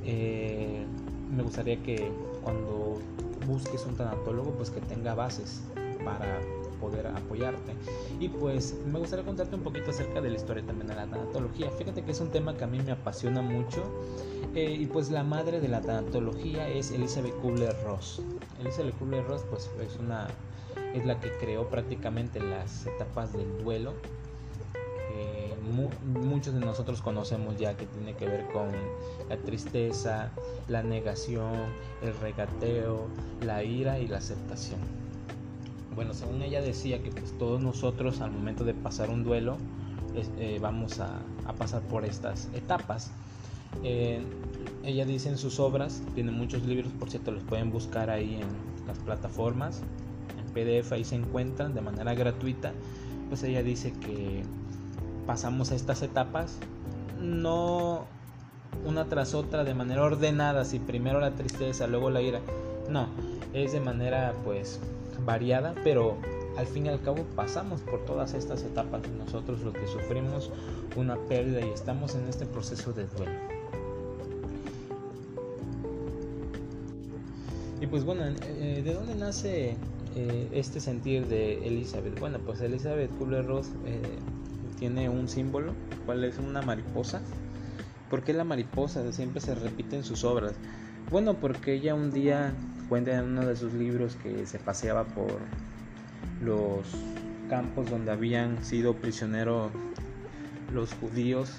Eh, 0.04 0.86
me 1.32 1.44
gustaría 1.44 1.82
que 1.84 2.12
cuando 2.44 3.00
busques 3.48 3.86
un 3.86 3.96
tanatólogo 3.96 4.52
pues 4.52 4.70
que 4.70 4.82
tenga 4.82 5.14
bases 5.14 5.62
para 6.04 6.40
poder 6.80 7.08
apoyarte. 7.08 7.74
Y 8.20 8.30
pues 8.30 8.76
me 8.86 9.00
gustaría 9.00 9.26
contarte 9.26 9.56
un 9.56 9.64
poquito 9.64 9.92
acerca 9.92 10.22
de 10.22 10.30
la 10.30 10.36
historia 10.38 10.66
también 10.66 10.88
de 10.88 10.96
la 10.96 11.06
tanatología. 11.06 11.70
Fíjate 11.72 12.04
que 12.04 12.12
es 12.12 12.20
un 12.20 12.30
tema 12.30 12.56
que 12.56 12.64
a 12.64 12.68
mí 12.68 12.80
me 12.80 12.92
apasiona 12.92 13.42
mucho. 13.42 13.84
Eh, 14.56 14.78
y 14.80 14.86
pues 14.88 15.12
la 15.12 15.24
madre 15.24 15.60
de 15.60 15.68
la 15.68 15.82
tanatología 15.82 16.68
es 16.70 16.92
Elizabeth 16.92 17.36
Kubler-Ross. 17.42 18.22
Elizabeth 18.60 18.98
Kubler-Ross 18.98 19.44
pues 19.50 19.70
es 19.80 20.00
una 20.00 20.28
es 20.94 21.06
la 21.06 21.20
que 21.20 21.30
creó 21.38 21.70
prácticamente 21.70 22.40
las 22.40 22.88
etapas 22.88 23.32
del 23.34 23.64
duelo 23.64 23.94
muchos 25.70 26.54
de 26.54 26.60
nosotros 26.60 27.02
conocemos 27.02 27.58
ya 27.58 27.76
que 27.76 27.86
tiene 27.86 28.16
que 28.16 28.26
ver 28.26 28.48
con 28.48 28.70
la 29.30 29.38
tristeza, 29.38 30.32
la 30.68 30.84
negación, 30.84 31.54
el 32.02 32.16
regateo, 32.20 33.08
la 33.42 33.64
ira 33.64 34.00
y 34.00 34.08
la 34.08 34.18
aceptación. 34.18 34.80
bueno, 35.96 36.14
según 36.14 36.42
ella 36.42 36.62
decía 36.62 37.02
que 37.04 37.12
pues 37.12 37.38
todos 37.38 37.62
nosotros 37.62 38.22
al 38.22 38.32
momento 38.32 38.64
de 38.64 38.74
pasar 38.74 39.10
un 39.10 39.24
duelo 39.24 39.58
eh, 40.38 40.60
vamos 40.62 41.00
a, 41.00 41.22
pasar 41.58 41.82
por 41.84 42.06
estas 42.06 42.48
etapas. 42.54 43.12
Eh, 43.84 44.22
ella 44.84 45.06
dice 45.06 45.30
en 45.30 45.38
sus 45.38 45.60
obras, 45.60 46.02
tiene 46.16 46.32
muchos 46.32 46.64
libros, 46.64 46.92
por 46.94 47.10
cierto, 47.10 47.32
los 47.32 47.44
pueden 47.44 47.72
buscar 47.72 48.10
ahí 48.10 48.36
en 48.36 48.88
las 48.88 48.98
plataformas, 49.00 49.82
en 50.38 50.54
PDF 50.54 50.92
ahí 50.92 51.04
se 51.04 51.16
encuentran 51.16 51.74
de 51.74 51.82
manera 51.82 52.14
gratuita. 52.14 52.72
Pues 53.30 53.44
ella 53.44 53.62
dice 53.64 53.94
que 53.94 54.44
pasamos 55.30 55.72
a 55.72 55.76
estas 55.76 56.02
etapas, 56.02 56.58
no 57.22 58.08
una 58.84 59.06
tras 59.06 59.36
otra 59.36 59.64
de 59.64 59.76
manera 59.76 60.02
ordenada, 60.02 60.66
si 60.66 60.80
primero 60.80 61.20
la 61.20 61.36
tristeza, 61.36 61.86
luego 61.86 62.10
la 62.10 62.24
ira, 62.24 62.40
no, 62.90 63.06
es 63.54 63.72
de 63.72 63.80
manera 63.80 64.34
pues 64.44 64.80
variada, 65.24 65.76
pero 65.84 66.18
al 66.58 66.66
fin 66.66 66.88
y 66.88 66.90
al 66.90 67.00
cabo 67.04 67.26
pasamos 67.36 67.82
por 67.82 68.04
todas 68.06 68.34
estas 68.34 68.64
etapas 68.64 69.04
nosotros 69.20 69.62
los 69.62 69.76
que 69.76 69.86
sufrimos 69.86 70.50
una 70.96 71.16
pérdida 71.16 71.62
y 71.62 71.70
estamos 71.70 72.16
en 72.16 72.28
este 72.28 72.48
proceso 72.48 72.92
de 72.92 73.06
duelo. 73.06 73.32
Y 77.80 77.86
pues 77.86 78.04
bueno, 78.04 78.24
eh, 78.26 78.82
¿de 78.84 78.94
dónde 78.96 79.14
nace 79.14 79.78
eh, 80.16 80.50
este 80.54 80.80
sentir 80.80 81.28
de 81.28 81.68
Elizabeth? 81.68 82.20
Bueno, 82.20 82.40
pues 82.44 82.62
Elizabeth 82.62 83.12
Kubler-Ross 83.20 83.68
eh, 83.86 84.18
tiene 84.80 85.10
un 85.10 85.28
símbolo, 85.28 85.74
cual 86.06 86.24
es 86.24 86.38
una 86.40 86.62
mariposa. 86.62 87.22
¿Por 88.10 88.24
qué 88.24 88.34
la 88.34 88.46
mariposa 88.46 89.12
siempre 89.12 89.42
se 89.42 89.54
repite 89.54 89.98
en 89.98 90.04
sus 90.04 90.24
obras? 90.24 90.54
Bueno, 91.12 91.36
porque 91.36 91.74
ella 91.74 91.94
un 91.94 92.12
día 92.12 92.54
cuenta 92.88 93.14
en 93.14 93.26
uno 93.26 93.46
de 93.46 93.56
sus 93.56 93.74
libros 93.74 94.16
que 94.16 94.46
se 94.46 94.58
paseaba 94.58 95.04
por 95.04 95.38
los 96.44 96.88
campos 97.50 97.90
donde 97.90 98.12
habían 98.12 98.64
sido 98.64 98.96
prisioneros 98.96 99.72
los 100.74 100.94
judíos, 100.94 101.52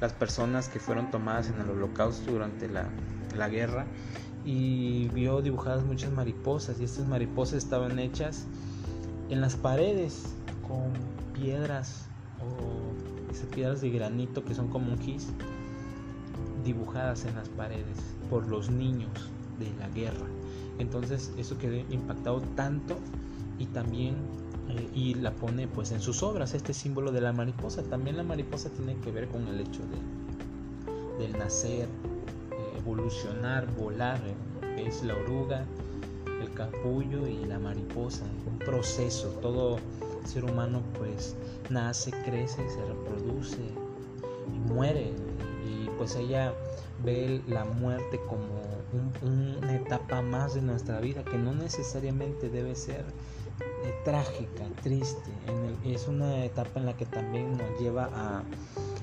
las 0.00 0.12
personas 0.12 0.68
que 0.68 0.80
fueron 0.80 1.10
tomadas 1.10 1.50
en 1.50 1.60
el 1.60 1.68
holocausto 1.68 2.32
durante 2.32 2.68
la, 2.68 2.88
la 3.36 3.48
guerra 3.48 3.86
y 4.44 5.08
vio 5.08 5.42
dibujadas 5.42 5.84
muchas 5.84 6.10
mariposas 6.12 6.80
y 6.80 6.84
estas 6.84 7.06
mariposas 7.06 7.62
estaban 7.62 7.98
hechas 7.98 8.46
en 9.28 9.40
las 9.40 9.56
paredes 9.56 10.34
con 10.66 10.92
piedras 11.34 12.09
o 12.42 13.30
esas 13.30 13.46
piedras 13.46 13.80
de 13.80 13.90
granito 13.90 14.44
que 14.44 14.54
son 14.54 14.68
como 14.68 14.92
un 14.92 14.98
gis 14.98 15.28
dibujadas 16.64 17.24
en 17.24 17.36
las 17.36 17.48
paredes 17.48 17.98
por 18.28 18.46
los 18.46 18.70
niños 18.70 19.30
de 19.58 19.72
la 19.78 19.88
guerra. 19.88 20.26
Entonces 20.78 21.32
eso 21.36 21.58
quedó 21.58 21.76
impactado 21.90 22.40
tanto 22.56 22.98
y 23.58 23.66
también 23.66 24.16
eh, 24.68 24.88
y 24.94 25.14
la 25.14 25.32
pone 25.32 25.68
pues 25.68 25.92
en 25.92 26.00
sus 26.00 26.22
obras 26.22 26.54
este 26.54 26.72
símbolo 26.72 27.12
de 27.12 27.20
la 27.20 27.32
mariposa. 27.32 27.82
También 27.82 28.16
la 28.16 28.22
mariposa 28.22 28.70
tiene 28.70 28.96
que 28.96 29.10
ver 29.10 29.28
con 29.28 29.46
el 29.48 29.60
hecho 29.60 29.82
de 29.82 30.20
del 31.20 31.32
nacer, 31.38 31.86
eh, 31.86 32.78
evolucionar, 32.78 33.66
volar, 33.76 34.18
eh, 34.26 34.86
es 34.86 35.02
la 35.04 35.14
oruga, 35.14 35.66
el 36.40 36.50
capullo 36.54 37.26
y 37.26 37.44
la 37.44 37.58
mariposa, 37.58 38.24
un 38.50 38.58
proceso. 38.58 39.28
Todo 39.42 39.78
ser 40.26 40.44
humano 40.44 40.82
pues 40.98 41.34
nace, 41.68 42.10
crece, 42.24 42.68
se 42.68 42.84
reproduce 42.84 43.58
y 44.54 44.72
muere 44.72 45.12
y 45.66 45.88
pues 45.98 46.16
ella 46.16 46.52
ve 47.04 47.42
la 47.48 47.64
muerte 47.64 48.20
como 48.28 48.60
una 49.22 49.76
etapa 49.76 50.22
más 50.22 50.54
de 50.54 50.62
nuestra 50.62 51.00
vida 51.00 51.22
que 51.24 51.38
no 51.38 51.54
necesariamente 51.54 52.48
debe 52.48 52.74
ser 52.74 53.04
eh, 53.60 53.94
trágica, 54.04 54.64
triste. 54.82 55.30
es 55.84 56.08
una 56.08 56.44
etapa 56.44 56.80
en 56.80 56.86
la 56.86 56.96
que 56.96 57.06
también 57.06 57.56
nos 57.56 57.80
lleva 57.80 58.08
a, 58.12 58.42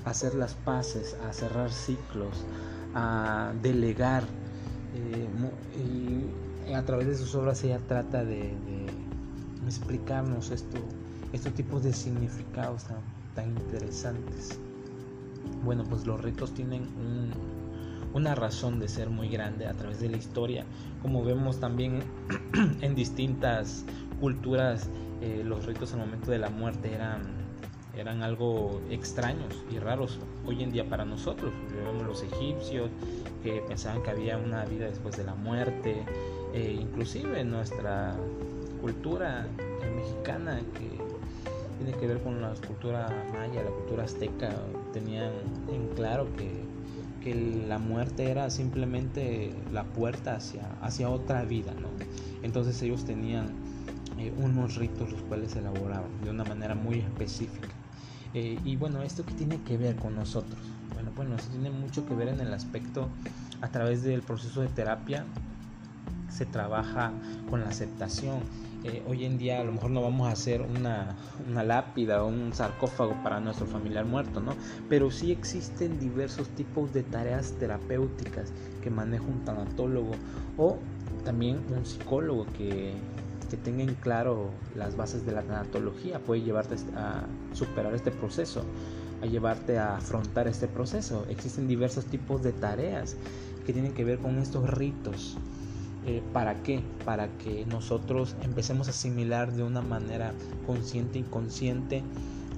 hacer 0.04 0.34
las 0.34 0.54
paces, 0.54 1.16
a 1.28 1.32
cerrar 1.32 1.70
ciclos, 1.70 2.44
a 2.94 3.52
delegar. 3.62 4.24
Eh, 4.94 5.28
y 6.68 6.72
a 6.72 6.84
través 6.84 7.06
de 7.06 7.16
sus 7.16 7.34
obras 7.34 7.62
ella 7.64 7.80
trata 7.86 8.24
de, 8.24 8.54
explicarnos 9.66 10.50
esto, 10.50 10.78
estos 11.32 11.52
tipos 11.54 11.82
de 11.82 11.92
significados 11.92 12.86
tan 13.34 13.48
interesantes. 13.50 14.58
Bueno, 15.64 15.84
pues 15.84 16.06
los 16.06 16.20
ritos 16.20 16.54
tienen 16.54 16.82
un, 16.82 17.30
una 18.14 18.34
razón 18.34 18.78
de 18.78 18.88
ser 18.88 19.10
muy 19.10 19.28
grande 19.28 19.66
a 19.66 19.74
través 19.74 20.00
de 20.00 20.08
la 20.08 20.16
historia, 20.16 20.64
como 21.02 21.24
vemos 21.24 21.60
también 21.60 22.02
en 22.80 22.94
distintas 22.94 23.84
culturas, 24.20 24.88
eh, 25.20 25.42
los 25.44 25.66
ritos 25.66 25.92
al 25.92 26.00
momento 26.00 26.30
de 26.30 26.38
la 26.38 26.50
muerte 26.50 26.92
eran, 26.92 27.22
eran 27.96 28.22
algo 28.22 28.80
extraños 28.90 29.54
y 29.70 29.78
raros 29.78 30.18
hoy 30.46 30.62
en 30.62 30.72
día 30.72 30.88
para 30.88 31.04
nosotros. 31.04 31.52
Vemos 31.74 32.06
los 32.06 32.22
egipcios 32.22 32.90
que 33.42 33.62
pensaban 33.66 34.02
que 34.02 34.10
había 34.10 34.38
una 34.38 34.64
vida 34.64 34.86
después 34.86 35.16
de 35.16 35.24
la 35.24 35.34
muerte, 35.34 36.04
e 36.54 36.72
inclusive 36.72 37.44
nuestra 37.44 38.16
cultura 38.80 39.46
mexicana 39.96 40.60
que 40.74 40.97
tiene 41.78 41.92
que 41.92 42.06
ver 42.06 42.20
con 42.22 42.42
la 42.42 42.54
cultura 42.66 43.08
maya, 43.32 43.62
la 43.62 43.70
cultura 43.70 44.04
azteca, 44.04 44.54
tenían 44.92 45.32
en 45.72 45.88
claro 45.94 46.28
que 46.36 46.68
que 47.20 47.34
la 47.34 47.78
muerte 47.78 48.30
era 48.30 48.50
simplemente 48.50 49.52
la 49.72 49.84
puerta 49.84 50.36
hacia, 50.36 50.68
hacia 50.80 51.08
otra 51.08 51.44
vida, 51.44 51.74
¿no? 51.74 51.88
Entonces 52.42 52.80
ellos 52.82 53.04
tenían 53.04 53.48
eh, 54.18 54.32
unos 54.36 54.76
ritos 54.76 55.10
los 55.10 55.22
cuales 55.22 55.54
elaboraban 55.56 56.22
de 56.22 56.30
una 56.30 56.44
manera 56.44 56.74
muy 56.74 57.00
específica. 57.00 57.74
Eh, 58.34 58.58
y 58.64 58.76
bueno, 58.76 59.02
¿esto 59.02 59.24
qué 59.24 59.34
tiene 59.34 59.62
que 59.62 59.76
ver 59.76 59.96
con 59.96 60.14
nosotros? 60.14 60.60
Bueno, 60.92 61.12
bueno, 61.14 61.34
esto 61.36 61.50
tiene 61.50 61.70
mucho 61.70 62.06
que 62.06 62.14
ver 62.14 62.28
en 62.28 62.40
el 62.40 62.52
aspecto 62.52 63.08
a 63.60 63.68
través 63.68 64.02
del 64.02 64.22
proceso 64.22 64.60
de 64.60 64.68
terapia 64.68 65.24
se 66.30 66.46
trabaja 66.46 67.12
con 67.50 67.60
la 67.60 67.68
aceptación 67.68 68.40
eh, 68.84 69.02
hoy 69.08 69.24
en 69.24 69.38
día 69.38 69.60
a 69.60 69.64
lo 69.64 69.72
mejor 69.72 69.90
no 69.90 70.02
vamos 70.02 70.28
a 70.28 70.32
hacer 70.32 70.62
una, 70.62 71.16
lápida 71.64 72.22
o 72.22 72.28
un 72.28 72.52
sarcófago 72.52 73.14
para 73.24 73.40
nuestro 73.40 73.66
familiar 73.66 74.04
muerto, 74.04 74.40
¿no? 74.40 74.54
Pero 74.88 75.10
sí 75.10 75.32
existen 75.32 75.98
diversos 75.98 76.48
tipos 76.50 76.92
de 76.92 77.02
tareas 77.02 77.52
terapéuticas 77.58 78.52
que 78.82 78.90
maneja 78.90 79.24
un 79.24 79.44
tanatólogo 79.44 80.12
o 80.56 80.78
también 81.24 81.60
un 81.76 81.84
psicólogo 81.84 82.46
que, 82.56 82.94
que 83.50 83.56
tenga 83.56 83.82
en 83.82 83.94
claro 83.94 84.50
las 84.76 84.96
bases 84.96 85.26
de 85.26 85.32
la 85.32 85.42
tanatología 85.42 86.20
puede 86.20 86.42
llevarte 86.42 86.76
a 86.94 87.24
superar 87.52 87.94
este 87.94 88.12
proceso, 88.12 88.62
a 89.22 89.26
llevarte 89.26 89.78
a 89.78 89.96
afrontar 89.96 90.46
este 90.46 90.68
proceso. 90.68 91.26
Existen 91.28 91.66
diversos 91.66 92.04
tipos 92.04 92.44
de 92.44 92.52
tareas 92.52 93.16
que 93.66 93.72
tienen 93.72 93.92
que 93.92 94.04
ver 94.04 94.20
con 94.20 94.38
estos 94.38 94.70
ritos 94.70 95.36
eh, 96.08 96.22
¿Para 96.32 96.62
qué? 96.62 96.80
Para 97.04 97.28
que 97.36 97.66
nosotros 97.66 98.34
empecemos 98.42 98.86
a 98.86 98.92
asimilar 98.92 99.52
de 99.52 99.62
una 99.62 99.82
manera 99.82 100.32
consciente 100.66 101.18
y 101.18 101.20
inconsciente 101.20 102.02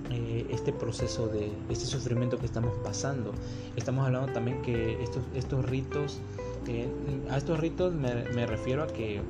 eh, 0.08 0.46
este 0.50 0.72
proceso 0.72 1.26
de 1.26 1.50
este 1.68 1.86
sufrimiento 1.86 2.38
que 2.38 2.46
estamos 2.46 2.72
pasando. 2.84 3.32
Estamos 3.74 4.06
hablando 4.06 4.32
también 4.32 4.62
que 4.62 5.02
estos, 5.02 5.24
estos 5.34 5.68
ritos, 5.68 6.20
eh, 6.68 6.88
a 7.28 7.38
estos 7.38 7.58
ritos 7.58 7.92
me, 7.92 8.46
refiero 8.46 8.84
a 8.84 8.86
que 8.86 9.20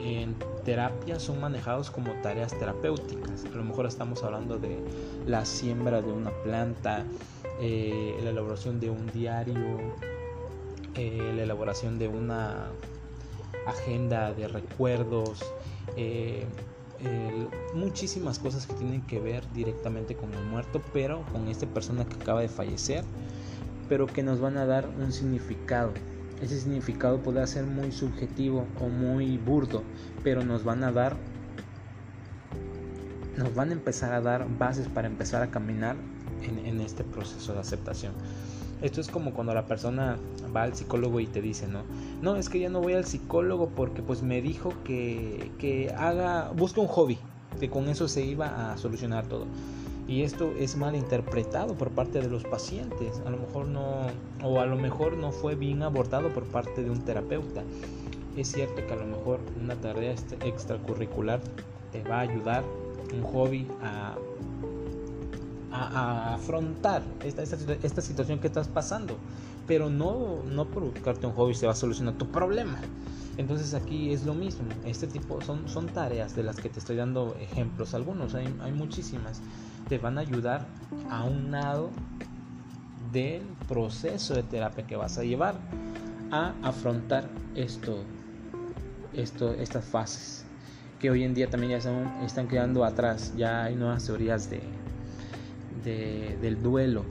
en 0.00 0.34
terapia 0.64 1.20
son 1.20 1.40
manejados 1.40 1.92
como 1.92 2.10
tareas 2.20 2.58
terapéuticas. 2.58 3.44
A 3.44 3.56
lo 3.56 3.62
mejor 3.62 3.86
estamos 3.86 4.24
hablando 4.24 4.58
de 4.58 4.76
la 5.24 5.44
siembra 5.44 6.02
de 6.02 6.10
una 6.10 6.30
planta, 6.42 7.04
la 7.60 8.30
elaboración 8.30 8.80
de 8.80 8.90
un 8.90 9.06
diario, 9.12 9.78
la 10.96 11.42
elaboración 11.42 11.98
de 12.00 12.08
una 12.08 12.70
agenda 13.70 14.32
de 14.32 14.48
recuerdos, 14.48 15.40
eh, 15.96 16.46
muchísimas 17.74 18.38
cosas 18.38 18.66
que 18.66 18.74
tienen 18.74 19.02
que 19.02 19.20
ver 19.20 19.44
directamente 19.52 20.16
con 20.16 20.34
el 20.34 20.44
muerto, 20.44 20.82
pero 20.92 21.24
con 21.32 21.48
esta 21.48 21.66
persona 21.66 22.04
que 22.04 22.16
acaba 22.16 22.40
de 22.40 22.48
fallecer, 22.48 23.04
pero 23.88 24.06
que 24.06 24.22
nos 24.22 24.40
van 24.40 24.56
a 24.56 24.66
dar 24.66 24.88
un 24.88 25.12
significado. 25.12 25.92
Ese 26.42 26.60
significado 26.60 27.20
puede 27.22 27.44
ser 27.46 27.64
muy 27.64 27.92
subjetivo 27.92 28.66
o 28.80 28.88
muy 28.88 29.38
burdo, 29.38 29.82
pero 30.22 30.44
nos 30.44 30.64
van 30.64 30.84
a 30.84 30.92
dar, 30.92 31.16
nos 33.36 33.54
van 33.54 33.70
a 33.70 33.72
empezar 33.72 34.12
a 34.12 34.20
dar 34.20 34.46
bases 34.58 34.88
para 34.88 35.08
empezar 35.08 35.42
a 35.42 35.50
caminar 35.50 35.96
en 36.42 36.80
este 36.80 37.02
proceso 37.04 37.52
de 37.52 37.60
aceptación. 37.60 38.12
Esto 38.80 39.00
es 39.00 39.08
como 39.08 39.32
cuando 39.32 39.54
la 39.54 39.66
persona 39.66 40.16
va 40.54 40.62
al 40.62 40.74
psicólogo 40.74 41.20
y 41.20 41.26
te 41.26 41.42
dice, 41.42 41.66
¿no? 41.66 41.82
No, 42.22 42.36
es 42.36 42.48
que 42.48 42.60
ya 42.60 42.68
no 42.68 42.80
voy 42.80 42.94
al 42.94 43.04
psicólogo 43.04 43.70
porque 43.70 44.02
pues 44.02 44.22
me 44.22 44.40
dijo 44.40 44.72
que, 44.84 45.50
que 45.58 45.90
haga, 45.96 46.50
busque 46.54 46.80
un 46.80 46.86
hobby, 46.86 47.18
que 47.58 47.68
con 47.68 47.88
eso 47.88 48.08
se 48.08 48.24
iba 48.24 48.72
a 48.72 48.78
solucionar 48.78 49.26
todo. 49.26 49.46
Y 50.06 50.22
esto 50.22 50.52
es 50.58 50.76
mal 50.76 50.96
interpretado 50.96 51.74
por 51.74 51.90
parte 51.90 52.20
de 52.20 52.28
los 52.28 52.44
pacientes. 52.44 53.20
A 53.26 53.30
lo 53.30 53.36
mejor 53.36 53.68
no, 53.68 54.06
o 54.42 54.60
a 54.60 54.64
lo 54.64 54.76
mejor 54.76 55.18
no 55.18 55.32
fue 55.32 55.54
bien 55.54 55.82
abordado 55.82 56.30
por 56.30 56.44
parte 56.44 56.82
de 56.82 56.90
un 56.90 57.02
terapeuta. 57.02 57.62
Es 58.34 58.52
cierto 58.52 58.86
que 58.86 58.92
a 58.92 58.96
lo 58.96 59.06
mejor 59.06 59.40
una 59.60 59.74
tarea 59.74 60.14
extracurricular 60.44 61.40
te 61.92 62.02
va 62.04 62.18
a 62.18 62.20
ayudar 62.20 62.64
un 63.12 63.22
hobby 63.22 63.66
a, 63.82 64.16
afrontar 66.34 67.02
esta, 67.24 68.02
situación 68.02 68.38
que 68.38 68.46
estás 68.46 68.68
pasando. 68.68 69.16
Pero 69.66 69.90
no, 69.90 70.42
no 70.44 70.66
por 70.66 70.84
buscarte 70.84 71.26
un 71.26 71.32
hobby 71.34 71.54
se 71.54 71.66
va 71.66 71.72
a 71.72 71.76
solucionar 71.76 72.14
tu 72.14 72.26
problema. 72.28 72.78
Entonces 73.36 73.74
aquí 73.74 74.12
es 74.12 74.24
lo 74.24 74.34
mismo. 74.34 74.66
Este 74.84 75.06
tipo 75.06 75.40
son, 75.42 75.68
son 75.68 75.86
tareas 75.86 76.34
de 76.34 76.42
las 76.42 76.56
que 76.56 76.68
te 76.68 76.78
estoy 76.78 76.96
dando 76.96 77.36
ejemplos. 77.40 77.94
Algunos, 77.94 78.34
hay, 78.34 78.52
hay 78.62 78.72
muchísimas. 78.72 79.40
Te 79.88 79.98
van 79.98 80.18
a 80.18 80.22
ayudar 80.22 80.66
a 81.10 81.24
un 81.24 81.50
lado 81.50 81.90
del 83.12 83.42
proceso 83.68 84.34
de 84.34 84.42
terapia 84.42 84.86
que 84.86 84.96
vas 84.96 85.18
a 85.18 85.22
llevar 85.22 85.54
a 86.30 86.52
afrontar 86.62 87.28
esto, 87.54 88.02
esto, 89.14 89.52
estas 89.54 89.84
fases 89.84 90.44
que 90.98 91.10
hoy 91.10 91.22
en 91.22 91.34
día 91.34 91.48
también 91.48 91.80
ya 91.80 92.24
están 92.24 92.48
quedando 92.48 92.84
atrás. 92.84 93.32
Ya 93.36 93.64
hay 93.64 93.76
nuevas 93.76 94.04
teorías 94.04 94.50
de, 94.50 94.60
del 96.40 96.62
duelo. 96.62 97.04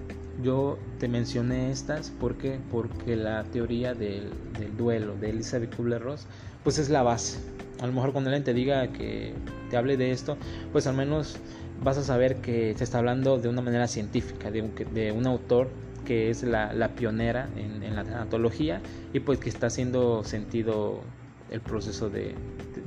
Yo 0.43 0.77
te 1.00 1.07
mencioné 1.07 1.72
estas 1.72 2.12
porque, 2.19 2.60
porque 2.72 3.15
la 3.15 3.43
teoría 3.46 3.93
del, 3.93 4.29
duelo 4.77 5.15
de 5.15 5.31
Elizabeth 5.31 5.75
Kubler-Ross 5.75 6.27
pues 6.63 6.77
es 6.77 6.89
la 6.89 7.01
base. 7.01 7.39
A 7.81 7.88
lo 7.88 7.93
mejor 7.93 8.12
cuando 8.12 8.29
alguien 8.29 8.43
te 8.43 8.53
diga 8.53 8.88
que 8.88 9.34
te 9.69 9.77
hable 9.77 9.98
de 9.98 10.12
esto, 10.12 10.38
pues 10.72 10.88
al 10.88 10.96
menos 10.96 11.38
vas 11.84 11.98
a 11.98 12.03
saber 12.03 12.38
que 12.38 12.75
se 12.77 12.84
está 12.84 13.00
hablando 13.00 13.38
de 13.38 13.50
una 13.50 13.62
manera 13.62 13.88
científica, 13.88 14.51
de 14.51 15.12
un, 15.12 15.27
autor 15.27 15.69
que 16.05 16.29
es 16.29 16.43
la, 16.43 16.91
pionera 16.96 17.50
en, 17.55 17.84
en, 17.84 17.96
la 17.96 18.03
tanatología 18.03 18.81
y 19.13 19.19
pues 19.19 19.39
que 19.39 19.50
está 19.50 19.67
haciendo 19.67 20.24
sentido 20.24 21.01
el 21.51 21.62
proceso 21.62 22.10
de, 22.10 22.36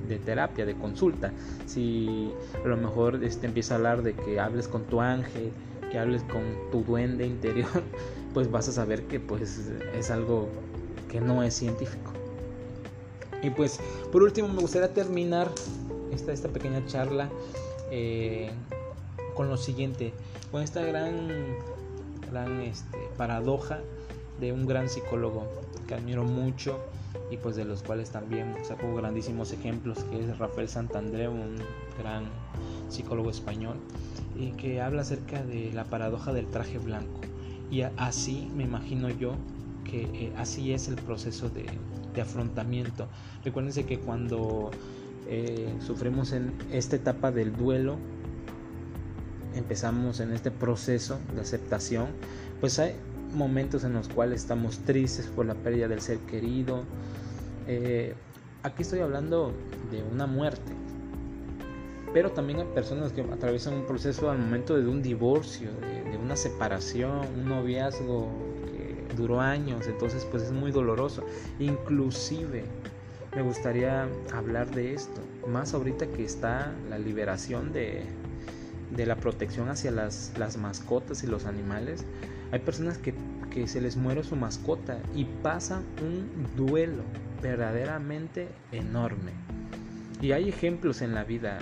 de, 0.09 0.19
terapia, 0.19 0.67
de 0.67 0.75
consulta. 0.75 1.33
Si 1.67 2.31
a 2.65 2.69
lo 2.69 2.77
mejor 2.77 3.23
este, 3.25 3.47
empieza 3.47 3.75
a 3.75 3.77
hablar 3.79 4.03
de 4.03 4.15
que 4.15 4.41
hables 4.41 4.69
con 4.69 4.85
tu 4.85 5.01
ángel, 5.01 5.53
que 5.91 5.99
hables 5.99 6.23
con 6.25 6.43
tu 6.71 6.83
duende 6.83 7.27
interior, 7.27 7.69
pues 8.35 8.51
vas 8.51 8.69
a 8.69 8.73
saber 8.73 9.05
que 9.05 9.21
pues 9.21 9.71
es 9.95 10.11
algo 10.11 10.49
que 11.09 11.21
no 11.21 11.43
es 11.43 11.55
científico. 11.55 12.13
Y 13.43 13.51
pues 13.51 13.81
por 14.13 14.23
último 14.23 14.49
me 14.49 14.61
gustaría 14.61 14.93
terminar 14.93 15.51
esta, 16.13 16.33
esta 16.33 16.49
pequeña 16.49 16.85
charla 16.87 17.31
eh, 17.91 18.51
con 19.35 19.49
lo 19.49 19.57
siguiente, 19.57 20.13
con 20.51 20.63
esta 20.63 20.83
gran, 20.83 21.29
gran 22.31 22.61
este, 22.61 22.99
paradoja 23.17 23.81
de 24.39 24.53
un 24.53 24.67
gran 24.67 24.89
psicólogo 24.89 25.47
que 25.87 25.95
admiro 25.95 26.25
mucho 26.25 26.79
y 27.31 27.37
pues 27.37 27.57
de 27.57 27.65
los 27.65 27.83
cuales 27.83 28.11
también 28.11 28.55
saco 28.65 28.95
grandísimos 28.95 29.53
ejemplos 29.53 29.99
que 30.05 30.21
es 30.21 30.39
Rafael 30.39 30.69
Santandreu, 30.69 31.33
un 31.33 31.57
gran 31.99 32.25
psicólogo 32.89 33.31
español 33.31 33.77
que 34.57 34.81
habla 34.81 35.03
acerca 35.03 35.43
de 35.43 35.73
la 35.73 35.85
paradoja 35.85 36.33
del 36.33 36.47
traje 36.47 36.79
blanco 36.79 37.21
y 37.71 37.83
así 37.83 38.51
me 38.55 38.65
imagino 38.65 39.09
yo 39.11 39.35
que 39.85 40.03
eh, 40.03 40.33
así 40.37 40.73
es 40.73 40.89
el 40.89 40.97
proceso 40.97 41.49
de, 41.49 41.67
afrontamiento 42.21 43.09
recuérdense 43.45 43.87
que 43.87 43.99
cuando 43.99 44.71
eh, 45.27 45.73
sufrimos 45.81 46.33
en 46.33 46.53
esta 46.71 46.97
etapa 46.97 47.31
del 47.31 47.57
duelo 47.57 47.97
empezamos 49.55 50.21
en 50.21 50.33
este 50.33 50.51
proceso 50.51 51.19
de 51.35 51.41
aceptación 51.41 52.09
pues 52.61 52.79
hay 52.79 52.95
momentos 53.33 53.85
en 53.85 53.93
los 53.95 54.09
cuales 54.09 54.43
estamos 54.43 54.79
tristes 54.81 55.27
por 55.27 55.47
la 55.47 55.55
pérdida 55.55 55.89
del 55.89 56.01
ser 56.01 56.19
querido. 56.19 56.83
Eh, 57.67 58.15
aquí 58.63 58.83
estoy 58.83 59.01
hablando 59.01 59.53
de 59.91 60.03
una 60.03 60.27
muerte. 60.27 60.73
Pero 62.13 62.33
también 62.33 62.61
hay 62.61 62.67
personas 62.67 63.13
que 63.13 63.21
atraviesan 63.21 63.75
un 63.75 63.87
proceso 63.87 64.31
al 64.31 64.39
momento 64.39 64.77
de 64.77 64.89
un 64.89 65.03
divorcio, 65.03 65.71
de, 65.71 66.17
una 66.17 66.37
separación, 66.37 67.21
un 67.37 67.49
noviazgo 67.49 68.29
que 68.67 69.15
duró 69.17 69.41
años, 69.41 69.87
entonces 69.87 70.27
pues 70.31 70.43
es 70.45 70.53
muy 70.53 70.71
doloroso. 70.71 71.25
Inclusive 71.59 72.65
me 73.35 73.43
gustaría 73.43 74.09
hablar 74.33 74.71
de 74.71 74.93
esto, 74.93 75.21
más 75.47 75.73
ahorita 75.73 76.07
que 76.09 76.25
está 76.25 76.73
la 76.89 76.99
liberación 76.99 77.73
de, 77.73 78.05
de 78.91 79.07
la 79.07 79.17
protección 79.17 79.69
hacia 79.69 79.91
las, 79.91 80.33
las 80.39 80.57
mascotas 80.57 81.23
y 81.23 81.27
los 81.27 81.47
animales. 81.47 82.05
Hay 82.53 82.61
personas 82.61 82.99
que, 82.99 83.15
se 83.67 83.81
les 83.81 83.97
muere 83.97 84.23
su 84.23 84.37
mascota 84.37 84.99
y 85.15 85.25
pasan 85.25 85.85
un 86.01 86.47
duelo 86.57 87.03
verdaderamente 87.43 88.49
enorme. 88.71 89.33
Y 90.21 90.33
hay 90.33 90.49
ejemplos 90.49 91.03
en 91.03 91.15
la 91.15 91.25
vida, 91.25 91.59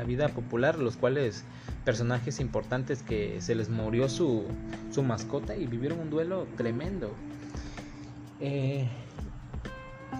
la 0.00 0.06
vida 0.06 0.28
popular, 0.28 0.78
los 0.78 0.96
cuales 0.96 1.44
personajes 1.84 2.40
importantes 2.40 3.02
que 3.02 3.42
se 3.42 3.54
les 3.54 3.68
murió 3.68 4.08
su, 4.08 4.46
su 4.90 5.02
mascota 5.02 5.54
y 5.56 5.66
vivieron 5.66 6.00
un 6.00 6.08
duelo 6.08 6.46
tremendo. 6.56 7.14
Eh, 8.40 8.88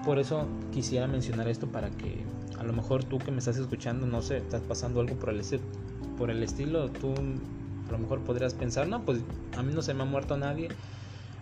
por 0.04 0.18
eso 0.18 0.46
quisiera 0.70 1.06
mencionar 1.06 1.48
esto 1.48 1.66
para 1.66 1.88
que 1.88 2.26
a 2.58 2.64
lo 2.64 2.74
mejor 2.74 3.04
tú 3.04 3.18
que 3.18 3.30
me 3.30 3.38
estás 3.38 3.56
escuchando, 3.56 4.06
no 4.06 4.20
sé, 4.20 4.36
estás 4.36 4.60
pasando 4.60 5.00
algo 5.00 5.16
por 5.16 5.30
el, 5.30 5.40
por 6.18 6.30
el 6.30 6.42
estilo, 6.42 6.90
tú 6.90 7.14
a 7.88 7.92
lo 7.92 7.98
mejor 7.98 8.20
podrías 8.20 8.52
pensar, 8.52 8.86
no, 8.86 9.02
pues 9.06 9.20
a 9.56 9.62
mí 9.62 9.72
no 9.72 9.80
se 9.80 9.94
me 9.94 10.02
ha 10.02 10.06
muerto 10.06 10.36
nadie. 10.36 10.68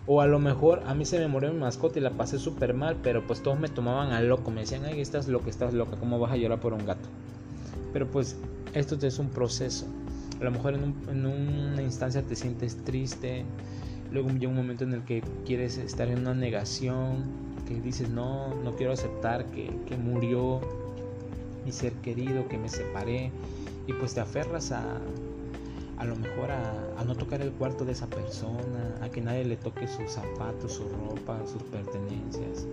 O 0.07 0.21
a 0.21 0.27
lo 0.27 0.39
mejor 0.39 0.81
a 0.87 0.95
mí 0.95 1.03
se 1.03 1.19
me 1.19 1.27
murió 1.27 1.51
mi 1.51 1.59
mascota 1.59 1.99
y 1.99 2.01
la 2.01 2.11
pasé 2.11 2.39
súper 2.39 2.73
mal, 2.73 2.95
pero 3.03 3.27
pues 3.27 3.43
todos 3.43 3.59
me 3.59 3.67
tomaban 3.67 4.13
a 4.13 4.21
loco, 4.21 4.49
me 4.49 4.61
decían, 4.61 4.85
ay, 4.85 5.01
estás 5.01 5.27
loca, 5.27 5.49
estás 5.49 5.73
loca, 5.73 5.97
¿cómo 5.97 6.19
vas 6.19 6.31
a 6.31 6.37
llorar 6.37 6.61
por 6.61 6.71
un 6.71 6.85
gato? 6.85 7.09
Pero 7.93 8.09
pues 8.09 8.35
esto 8.73 8.97
es 9.05 9.19
un 9.19 9.29
proceso. 9.29 9.87
A 10.39 10.43
lo 10.43 10.51
mejor 10.51 10.73
en, 10.75 11.25
una 11.25 11.81
instancia 11.81 12.21
te 12.21 12.35
sientes 12.35 12.77
triste, 12.85 13.43
luego 14.11 14.29
llega 14.29 14.49
un 14.49 14.55
momento 14.55 14.83
en 14.83 14.93
el 14.93 15.03
que 15.03 15.21
quieres 15.45 15.77
estar 15.77 16.07
en 16.07 16.19
una 16.19 16.33
negación, 16.33 17.23
que 17.67 17.79
dices, 17.81 18.09
no, 18.09 18.53
no 18.63 18.75
quiero 18.75 18.93
aceptar 18.93 19.45
que, 19.47 19.69
murió 19.97 20.61
mi 21.65 21.71
ser 21.71 21.93
querido, 21.93 22.47
que 22.47 22.57
me 22.57 22.69
separé, 22.69 23.31
y 23.85 23.93
pues 23.93 24.13
te 24.13 24.21
aferras 24.21 24.71
a, 24.71 24.81
a 25.97 26.05
lo 26.05 26.15
mejor 26.15 26.51
a, 26.51 27.03
no 27.05 27.15
tocar 27.15 27.41
el 27.41 27.51
cuarto 27.51 27.85
de 27.85 27.93
esa 27.93 28.07
persona, 28.07 28.95
a 29.01 29.09
que 29.09 29.19
nadie 29.19 29.43
le 29.43 29.57
toque 29.57 29.87
sus 29.87 30.11
zapatos, 30.11 30.73
su 30.73 30.83
ropa, 30.83 31.39
sus 31.51 31.63
pertenencias. 31.63 32.67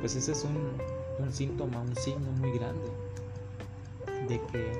Pues 0.00 0.14
ese 0.14 0.32
es 0.32 0.44
un, 0.44 1.24
un 1.24 1.32
síntoma, 1.32 1.80
un 1.80 1.96
signo 1.96 2.30
muy 2.40 2.52
grande 2.52 2.88
de 4.30 4.40
que 4.50 4.72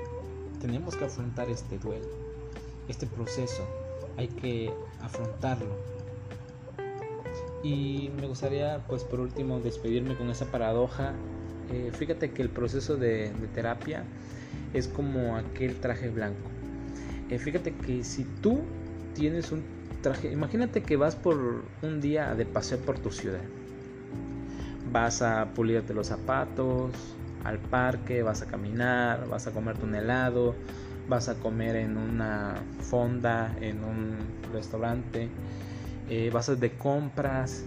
tenemos 0.59 0.95
que 0.95 1.05
afrontar 1.05 1.49
este 1.51 1.77
duelo, 1.77 2.07
este 2.87 3.05
proceso, 3.05 3.63
hay 4.17 4.27
que 4.27 4.73
afrontarlo. 5.01 5.75
Y 7.63 8.09
me 8.19 8.25
gustaría, 8.25 8.83
pues 8.87 9.03
por 9.03 9.19
último, 9.19 9.59
despedirme 9.59 10.15
con 10.15 10.31
esa 10.31 10.45
paradoja. 10.45 11.13
Eh, 11.71 11.91
fíjate 11.93 12.31
que 12.31 12.41
el 12.41 12.49
proceso 12.49 12.97
de 12.97 13.31
terapia 13.53 14.03
es 14.73 14.87
como 14.87 15.37
aquel 15.37 15.79
traje 15.79 16.09
blanco 16.09 16.49
eh, 17.31 17.39
fíjate 17.39 17.73
que 17.73 18.03
si 18.03 18.25
tú 18.25 18.59
tienes 19.15 19.53
un 19.53 19.63
traje, 20.01 20.31
imagínate 20.33 20.83
que 20.83 20.97
vas 20.97 21.15
por 21.15 21.63
un 21.81 22.01
día 22.01 22.35
de 22.35 22.45
paseo 22.45 22.77
por 22.79 22.99
tu 22.99 23.09
ciudad. 23.09 23.39
Vas 24.91 25.21
a 25.21 25.53
pulirte 25.53 25.93
los 25.93 26.07
zapatos, 26.07 26.91
al 27.43 27.59
parque, 27.59 28.23
vas 28.23 28.41
a 28.41 28.47
caminar, 28.47 29.27
vas 29.27 29.47
a 29.47 29.51
comerte 29.51 29.85
un 29.85 29.95
helado, 29.95 30.55
vas 31.07 31.29
a 31.29 31.35
comer 31.35 31.75
en 31.75 31.97
una 31.97 32.55
fonda, 32.79 33.55
en 33.61 33.83
un 33.83 34.17
restaurante, 34.53 35.29
eh, 36.09 36.29
vas 36.33 36.49
a 36.49 36.55
de 36.55 36.71
compras, 36.71 37.63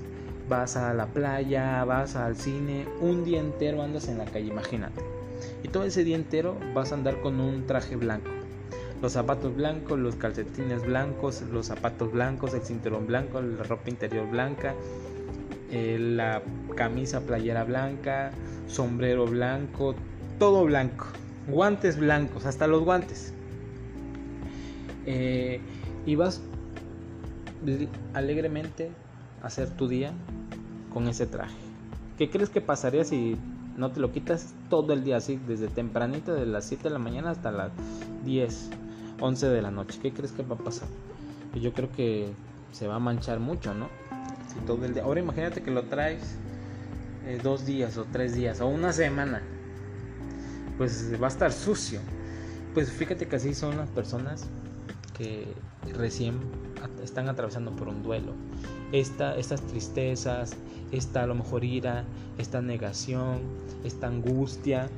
vas 0.49 0.77
a 0.77 0.95
la 0.95 1.07
playa, 1.07 1.85
vas 1.85 2.17
al 2.17 2.37
cine, 2.37 2.87
un 3.01 3.25
día 3.25 3.41
entero 3.41 3.83
andas 3.83 4.09
en 4.09 4.19
la 4.19 4.25
calle, 4.25 4.47
imagínate. 4.47 5.03
Y 5.63 5.69
todo 5.69 5.85
ese 5.85 6.05
día 6.05 6.17
entero 6.17 6.59
vas 6.75 6.93
a 6.93 6.95
andar 6.95 7.21
con 7.21 7.41
un 7.41 7.67
traje 7.67 7.97
blanco 7.97 8.31
los 9.05 9.13
zapatos 9.13 9.55
blancos, 9.55 9.99
los 9.99 10.17
calcetines 10.17 10.83
blancos, 10.83 11.43
los 11.43 11.67
zapatos 11.67 12.11
blancos, 12.11 12.55
el 12.55 12.63
cinturón 12.63 13.07
blanco, 13.07 13.43
la 13.43 13.63
ropa 13.63 13.91
interior 13.91 14.27
blanca, 14.31 14.75
eh, 15.77 15.99
la 15.99 16.41
camisa 16.77 17.23
playera 17.23 17.65
blanca, 17.65 18.31
sombrero 18.69 19.27
blanco, 19.27 19.97
todo 20.39 20.65
blanco, 20.65 21.07
guantes 21.49 21.99
blancos, 21.99 22.47
hasta 22.47 22.69
los 22.69 22.85
guantes. 22.85 23.35
Eh, 25.05 25.61
y 26.07 26.15
vas 26.15 26.41
alegremente 28.13 28.93
a 29.43 29.49
hacer 29.49 29.69
tu 29.71 29.89
día 29.89 30.13
con 30.93 31.09
ese 31.09 31.27
traje. 31.27 31.57
¿Qué 32.19 32.31
crees 32.31 32.51
que 32.51 32.61
pasaría 32.61 33.03
si 33.03 33.37
no 33.77 33.91
te 33.91 33.99
lo 33.99 34.13
quitas 34.13 34.55
todo 34.71 34.93
el 34.93 35.03
día 35.03 35.17
así, 35.17 35.41
desde 35.49 35.67
tempranito, 35.67 36.35
de 36.35 36.47
las 36.47 36.67
7 36.67 36.85
de 36.85 36.91
la 36.91 37.01
mañana 37.01 37.31
hasta 37.31 37.51
las 37.51 37.73
10? 38.25 38.71
11 39.21 39.49
de 39.49 39.61
la 39.61 39.73
noche. 39.73 39.99
¿Qué 40.01 40.13
crees 40.13 40.31
que 40.31 40.45
va 40.45 40.55
a 40.55 40.59
pasar? 40.59 40.87
Yo 41.61 41.73
creo 41.73 41.91
que 41.91 42.29
se 42.71 42.87
va 42.87 42.95
a 42.95 43.01
manchar 43.01 43.41
mucho, 43.41 43.75
¿no? 43.75 43.89
Ahora 45.03 45.21
imagínate 45.21 45.63
que 45.63 45.71
lo 45.71 45.85
traes 45.85 46.37
eh, 47.27 47.39
dos 47.43 47.67
días 47.67 47.97
o 47.97 48.05
tres 48.05 48.35
días 48.35 48.61
o 48.61 48.69
una 48.69 48.93
semana. 48.93 49.43
pues 50.79 51.13
va 51.21 51.27
a 51.27 51.31
estar 51.31 51.53
sucio. 51.53 52.01
Pues 52.73 52.91
fíjate 52.91 53.29
que 53.29 53.37
así 53.37 53.55
son 53.55 53.77
las 53.77 53.89
personas 53.91 54.47
que 55.17 55.55
recién 55.97 56.41
están 57.03 57.29
atravesando 57.29 57.75
por 57.77 57.89
un 57.89 58.03
duelo. 58.03 58.33
Esta, 58.93 59.37
estas 59.37 59.61
tristezas, 59.63 60.57
esta 60.91 61.23
a 61.23 61.27
lo 61.27 61.35
mejor 61.35 61.65
ira, 61.65 62.05
esta 62.39 62.61
negación, 62.61 63.43
esta 63.85 64.09
angustia, 64.09 64.89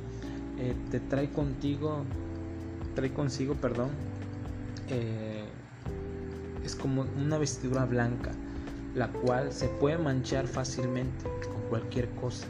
eh, 0.57 0.75
te 0.89 0.99
trae 0.99 1.29
contigo, 1.29 2.03
trae 2.95 3.13
consigo, 3.13 3.55
perdón, 3.55 3.89
eh, 4.89 5.45
es 6.63 6.75
como 6.75 7.05
una 7.17 7.37
vestidura 7.37 7.85
blanca, 7.85 8.31
la 8.97 9.09
cual 9.09 9.53
se 9.53 9.67
puede 9.67 9.99
manchar 9.99 10.47
fácilmente 10.47 11.25
con 11.47 11.61
cualquier 11.69 12.09
cosa. 12.15 12.47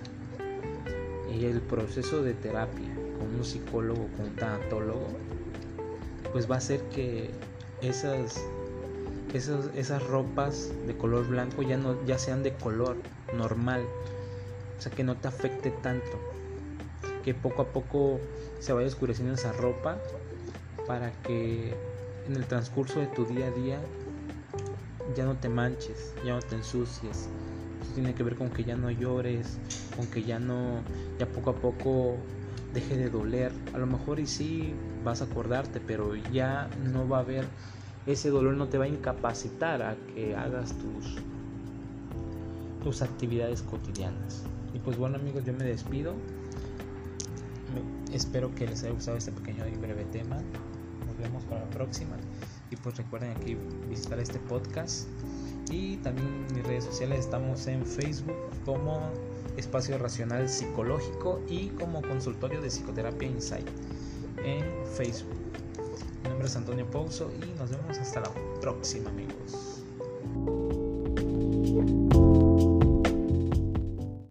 Y 1.29 1.45
el 1.45 1.59
proceso 1.59 2.23
de 2.23 2.33
terapia 2.33 2.87
con 3.19 3.35
un 3.35 3.43
psicólogo, 3.43 4.07
con 4.15 4.27
un 4.27 4.35
tanatólogo, 4.35 5.07
pues 6.31 6.49
va 6.49 6.55
a 6.55 6.57
hacer 6.59 6.81
que 6.83 7.31
esas, 7.81 8.41
esas, 9.33 9.69
esas 9.75 10.01
ropas 10.07 10.71
de 10.87 10.95
color 10.95 11.27
blanco 11.27 11.63
ya, 11.63 11.75
no, 11.75 12.03
ya 12.05 12.17
sean 12.17 12.43
de 12.43 12.53
color 12.53 12.95
normal, 13.35 13.83
o 14.77 14.81
sea 14.81 14.91
que 14.91 15.03
no 15.03 15.17
te 15.17 15.27
afecte 15.27 15.71
tanto, 15.71 16.17
que 17.25 17.33
poco 17.33 17.63
a 17.63 17.67
poco 17.73 18.21
se 18.59 18.71
vaya 18.71 18.87
oscureciendo 18.87 19.33
esa 19.33 19.51
ropa 19.51 19.97
para 20.87 21.11
que 21.23 21.73
en 22.25 22.35
el 22.37 22.45
transcurso 22.45 23.01
de 23.01 23.07
tu 23.07 23.25
día 23.25 23.47
a 23.47 23.51
día 23.51 23.79
ya 25.15 25.25
no 25.25 25.35
te 25.35 25.49
manches, 25.49 26.13
ya 26.25 26.35
no 26.35 26.41
te 26.41 26.55
ensucies. 26.55 27.29
Eso 27.81 27.91
tiene 27.93 28.13
que 28.13 28.23
ver 28.23 28.35
con 28.35 28.49
que 28.49 28.63
ya 28.63 28.75
no 28.75 28.89
llores, 28.91 29.59
con 29.95 30.07
que 30.07 30.23
ya 30.23 30.39
no, 30.39 30.81
ya 31.19 31.27
poco 31.27 31.51
a 31.51 31.55
poco 31.55 32.17
deje 32.73 32.97
de 32.97 33.09
doler. 33.09 33.51
A 33.73 33.77
lo 33.77 33.87
mejor 33.87 34.19
y 34.19 34.27
sí 34.27 34.73
vas 35.03 35.21
a 35.21 35.25
acordarte, 35.25 35.79
pero 35.79 36.15
ya 36.15 36.69
no 36.91 37.07
va 37.07 37.17
a 37.17 37.21
haber, 37.21 37.45
ese 38.05 38.29
dolor 38.29 38.55
no 38.55 38.67
te 38.67 38.77
va 38.77 38.85
a 38.85 38.87
incapacitar 38.87 39.81
a 39.81 39.95
que 40.13 40.35
hagas 40.35 40.73
tus, 40.77 41.15
tus 42.83 43.01
actividades 43.01 43.61
cotidianas. 43.61 44.43
Y 44.73 44.79
pues 44.79 44.97
bueno 44.97 45.17
amigos, 45.17 45.43
yo 45.45 45.53
me 45.53 45.63
despido. 45.63 46.13
espero 48.11 48.53
que 48.53 48.67
les 48.67 48.83
haya 48.83 48.93
gustado 48.93 49.17
este 49.17 49.31
pequeño 49.31 49.67
y 49.67 49.77
breve 49.77 50.05
tema. 50.05 50.37
Nos 51.05 51.17
vemos 51.17 51.43
para 51.45 51.61
la 51.61 51.69
próxima. 51.69 52.17
Y 52.69 52.75
pues 52.75 52.97
recuerden 52.97 53.31
aquí 53.31 53.57
visitar 53.89 54.19
este 54.19 54.39
podcast. 54.39 55.07
Y 55.69 55.97
también 55.97 56.45
mis 56.53 56.63
redes 56.63 56.85
sociales 56.85 57.19
estamos 57.19 57.67
en 57.67 57.85
Facebook 57.85 58.35
como 58.65 59.11
Espacio 59.57 59.97
Racional 59.97 60.47
Psicológico 60.47 61.41
y 61.49 61.69
como 61.69 62.01
Consultorio 62.01 62.61
de 62.61 62.69
Psicoterapia 62.69 63.27
Insight 63.27 63.67
en 64.43 64.63
Facebook. 64.95 65.35
Mi 66.23 66.29
nombre 66.29 66.47
es 66.47 66.55
Antonio 66.55 66.89
Pouso 66.89 67.31
y 67.41 67.57
nos 67.57 67.71
vemos 67.71 67.97
hasta 67.97 68.21
la 68.21 68.31
próxima 68.61 69.09
amigos. 69.09 69.66